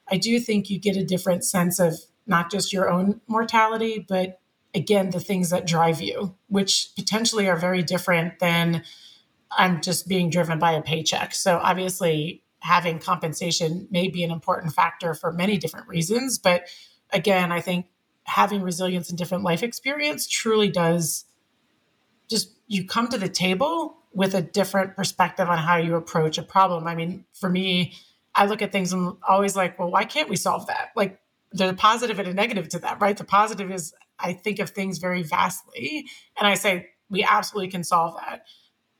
I 0.09 0.17
do 0.17 0.39
think 0.39 0.69
you 0.69 0.79
get 0.79 0.97
a 0.97 1.03
different 1.03 1.43
sense 1.43 1.79
of 1.79 1.99
not 2.25 2.49
just 2.49 2.73
your 2.73 2.89
own 2.89 3.21
mortality, 3.27 4.05
but 4.07 4.39
again, 4.73 5.09
the 5.11 5.19
things 5.19 5.49
that 5.49 5.67
drive 5.67 6.01
you, 6.01 6.35
which 6.47 6.89
potentially 6.95 7.47
are 7.47 7.57
very 7.57 7.83
different 7.83 8.39
than 8.39 8.83
I'm 9.51 9.81
just 9.81 10.07
being 10.07 10.29
driven 10.29 10.57
by 10.57 10.71
a 10.73 10.81
paycheck. 10.81 11.33
So 11.33 11.57
obviously, 11.57 12.43
having 12.61 12.99
compensation 12.99 13.87
may 13.89 14.07
be 14.07 14.23
an 14.23 14.31
important 14.31 14.73
factor 14.73 15.13
for 15.13 15.31
many 15.31 15.57
different 15.57 15.87
reasons. 15.87 16.37
But 16.37 16.67
again, 17.11 17.51
I 17.51 17.61
think 17.61 17.87
having 18.23 18.61
resilience 18.61 19.09
and 19.09 19.17
different 19.17 19.43
life 19.43 19.63
experience 19.63 20.27
truly 20.27 20.69
does 20.69 21.25
just 22.29 22.51
you 22.67 22.85
come 22.85 23.07
to 23.07 23.17
the 23.17 23.29
table 23.29 23.97
with 24.13 24.35
a 24.35 24.41
different 24.41 24.95
perspective 24.95 25.49
on 25.49 25.57
how 25.57 25.77
you 25.77 25.95
approach 25.95 26.37
a 26.37 26.43
problem. 26.43 26.87
I 26.87 26.95
mean, 26.95 27.25
for 27.33 27.49
me, 27.49 27.93
I 28.35 28.45
look 28.45 28.61
at 28.61 28.71
things 28.71 28.93
and 28.93 29.17
always 29.27 29.55
like, 29.55 29.79
well, 29.79 29.89
why 29.89 30.05
can't 30.05 30.29
we 30.29 30.35
solve 30.35 30.67
that? 30.67 30.89
Like 30.95 31.19
there's 31.51 31.71
a 31.71 31.75
positive 31.75 32.19
and 32.19 32.27
a 32.27 32.33
negative 32.33 32.69
to 32.69 32.79
that, 32.79 33.01
right? 33.01 33.17
The 33.17 33.23
positive 33.23 33.71
is 33.71 33.93
I 34.19 34.33
think 34.33 34.59
of 34.59 34.69
things 34.69 34.99
very 34.99 35.23
vastly 35.23 36.05
and 36.37 36.47
I 36.47 36.53
say 36.53 36.89
we 37.09 37.23
absolutely 37.23 37.71
can 37.71 37.83
solve 37.83 38.15
that. 38.17 38.43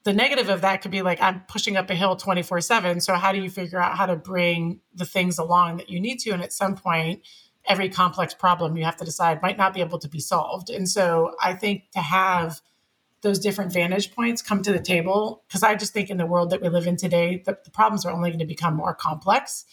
The 0.03 0.13
negative 0.13 0.49
of 0.49 0.61
that 0.61 0.81
could 0.81 0.91
be 0.91 1.01
like 1.01 1.21
I'm 1.21 1.41
pushing 1.47 1.77
up 1.77 1.89
a 1.89 1.95
hill 1.95 2.15
24 2.15 2.61
7. 2.61 3.01
So, 3.01 3.15
how 3.15 3.31
do 3.31 3.39
you 3.39 3.49
figure 3.49 3.79
out 3.79 3.97
how 3.97 4.05
to 4.05 4.15
bring 4.15 4.79
the 4.93 5.05
things 5.05 5.37
along 5.37 5.77
that 5.77 5.89
you 5.89 5.99
need 5.99 6.19
to? 6.19 6.31
And 6.31 6.41
at 6.41 6.53
some 6.53 6.75
point, 6.75 7.21
every 7.65 7.89
complex 7.89 8.33
problem 8.33 8.77
you 8.77 8.85
have 8.85 8.97
to 8.97 9.05
decide 9.05 9.41
might 9.41 9.57
not 9.57 9.73
be 9.73 9.81
able 9.81 9.99
to 9.99 10.07
be 10.07 10.19
solved. 10.19 10.69
And 10.69 10.87
so, 10.87 11.35
I 11.41 11.53
think 11.53 11.91
to 11.91 11.99
have 11.99 12.61
those 13.21 13.39
different 13.39 13.73
vantage 13.73 14.15
points 14.15 14.41
come 14.41 14.61
to 14.63 14.71
the 14.71 14.79
table, 14.79 15.43
because 15.47 15.63
I 15.63 15.75
just 15.75 15.91
think 15.91 16.09
in 16.09 16.17
the 16.17 16.25
world 16.25 16.51
that 16.51 16.61
we 16.61 16.69
live 16.69 16.87
in 16.87 16.95
today, 16.95 17.43
the, 17.45 17.57
the 17.63 17.71
problems 17.71 18.05
are 18.05 18.13
only 18.13 18.29
going 18.29 18.39
to 18.39 18.45
become 18.45 18.75
more 18.75 18.95
complex. 18.95 19.65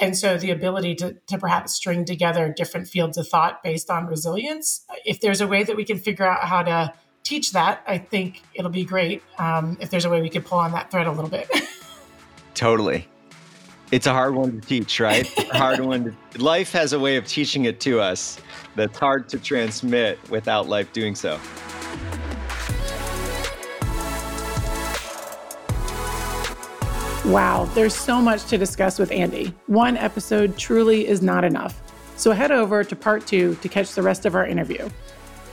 And 0.00 0.16
so 0.16 0.38
the 0.38 0.52
ability 0.52 0.94
to, 0.96 1.16
to 1.26 1.38
perhaps 1.38 1.74
string 1.74 2.04
together 2.04 2.54
different 2.56 2.88
fields 2.88 3.18
of 3.18 3.28
thought 3.28 3.62
based 3.62 3.90
on 3.90 4.06
resilience, 4.06 4.84
if 5.04 5.20
there's 5.20 5.40
a 5.40 5.48
way 5.48 5.64
that 5.64 5.76
we 5.76 5.84
can 5.84 5.98
figure 5.98 6.24
out 6.24 6.44
how 6.44 6.62
to 6.62 6.94
teach 7.24 7.52
that, 7.52 7.82
I 7.86 7.98
think 7.98 8.42
it'll 8.54 8.70
be 8.70 8.84
great 8.84 9.22
um, 9.38 9.76
if 9.80 9.90
there's 9.90 10.04
a 10.04 10.10
way 10.10 10.20
we 10.20 10.30
could 10.30 10.44
pull 10.44 10.58
on 10.58 10.72
that 10.72 10.90
thread 10.90 11.06
a 11.06 11.12
little 11.12 11.30
bit. 11.30 11.48
totally. 12.54 13.08
It's 13.90 14.06
a 14.06 14.12
hard 14.12 14.34
one 14.34 14.60
to 14.60 14.66
teach, 14.66 15.00
right? 15.00 15.30
a 15.38 15.58
hard 15.58 15.80
one. 15.80 16.16
To, 16.32 16.42
life 16.42 16.72
has 16.72 16.94
a 16.94 16.98
way 16.98 17.16
of 17.16 17.26
teaching 17.26 17.66
it 17.66 17.78
to 17.80 18.00
us 18.00 18.38
that's 18.74 18.98
hard 18.98 19.28
to 19.28 19.38
transmit 19.38 20.18
without 20.30 20.68
life 20.68 20.92
doing 20.92 21.14
so. 21.14 21.38
Wow, 27.26 27.66
there's 27.74 27.94
so 27.94 28.20
much 28.20 28.46
to 28.46 28.58
discuss 28.58 28.98
with 28.98 29.12
Andy. 29.12 29.54
One 29.66 29.96
episode 29.96 30.56
truly 30.58 31.06
is 31.06 31.22
not 31.22 31.44
enough. 31.44 31.80
So 32.16 32.32
head 32.32 32.50
over 32.50 32.82
to 32.82 32.96
part 32.96 33.26
two 33.26 33.54
to 33.56 33.68
catch 33.68 33.94
the 33.94 34.02
rest 34.02 34.26
of 34.26 34.34
our 34.34 34.46
interview. 34.46 34.88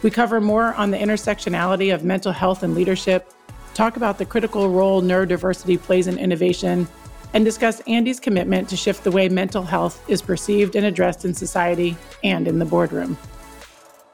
We 0.02 0.10
cover 0.10 0.40
more 0.40 0.74
on 0.76 0.92
the 0.92 0.98
intersectionality 0.98 1.94
of 1.94 2.06
mental 2.06 2.32
health 2.32 2.64
and 2.64 2.74
leadership, 2.74 3.34
talk 3.74 3.98
about 3.98 4.18
the 4.18 4.26
critical 4.26 4.70
role 4.70 5.02
neurodiversity 5.02 5.82
plays 5.82 6.08
in 6.08 6.18
innovation, 6.18 6.88
and 7.34 7.44
discuss 7.44 7.82
Andy's 7.82 8.20
commitment 8.20 8.70
to 8.70 8.78
shift 8.78 9.04
the 9.04 9.12
way 9.12 9.28
mental 9.28 9.62
health 9.62 10.02
is 10.10 10.22
perceived 10.22 10.78
and 10.78 10.86
addressed 10.86 11.26
in 11.26 11.34
society 11.34 11.98
and 12.24 12.48
in 12.48 12.60
the 12.60 12.66
boardroom. 12.66 13.18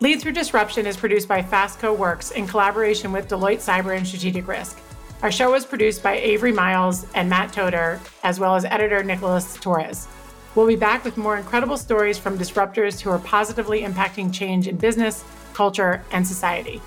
Lead 0.01 0.19
Through 0.21 0.31
Disruption 0.31 0.87
is 0.87 0.97
produced 0.97 1.27
by 1.27 1.41
Fastco 1.43 1.95
Works 1.95 2.31
in 2.31 2.47
collaboration 2.47 3.11
with 3.11 3.29
Deloitte 3.29 3.59
Cyber 3.63 3.95
and 3.95 4.05
Strategic 4.07 4.47
Risk. 4.47 4.79
Our 5.21 5.31
show 5.31 5.51
was 5.51 5.65
produced 5.65 6.01
by 6.01 6.17
Avery 6.17 6.51
Miles 6.51 7.05
and 7.13 7.29
Matt 7.29 7.53
Toder, 7.53 8.01
as 8.23 8.39
well 8.39 8.55
as 8.55 8.65
editor 8.65 9.03
Nicholas 9.03 9.53
Torres. 9.53 10.07
We'll 10.55 10.67
be 10.67 10.75
back 10.75 11.05
with 11.05 11.15
more 11.15 11.37
incredible 11.37 11.77
stories 11.77 12.17
from 12.17 12.37
disruptors 12.37 12.99
who 12.99 13.11
are 13.11 13.19
positively 13.19 13.81
impacting 13.81 14.33
change 14.33 14.67
in 14.67 14.77
business 14.77 15.23
culture, 15.55 16.03
and 16.11 16.27
society. 16.27 16.81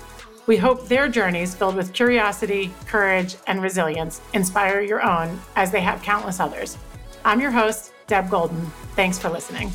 We 0.45 0.55
hope 0.57 0.87
their 0.87 1.09
journeys, 1.09 1.53
filled 1.53 1.75
with 1.75 1.93
curiosity, 1.93 2.71
courage, 2.87 3.35
and 3.47 3.61
resilience, 3.61 4.21
inspire 4.33 4.81
your 4.81 5.03
own 5.03 5.39
as 5.55 5.71
they 5.71 5.81
have 5.81 6.01
countless 6.01 6.39
others. 6.39 6.77
I'm 7.25 7.41
your 7.41 7.51
host, 7.51 7.91
Deb 8.07 8.29
Golden. 8.29 8.65
Thanks 8.95 9.19
for 9.19 9.29
listening. 9.29 9.71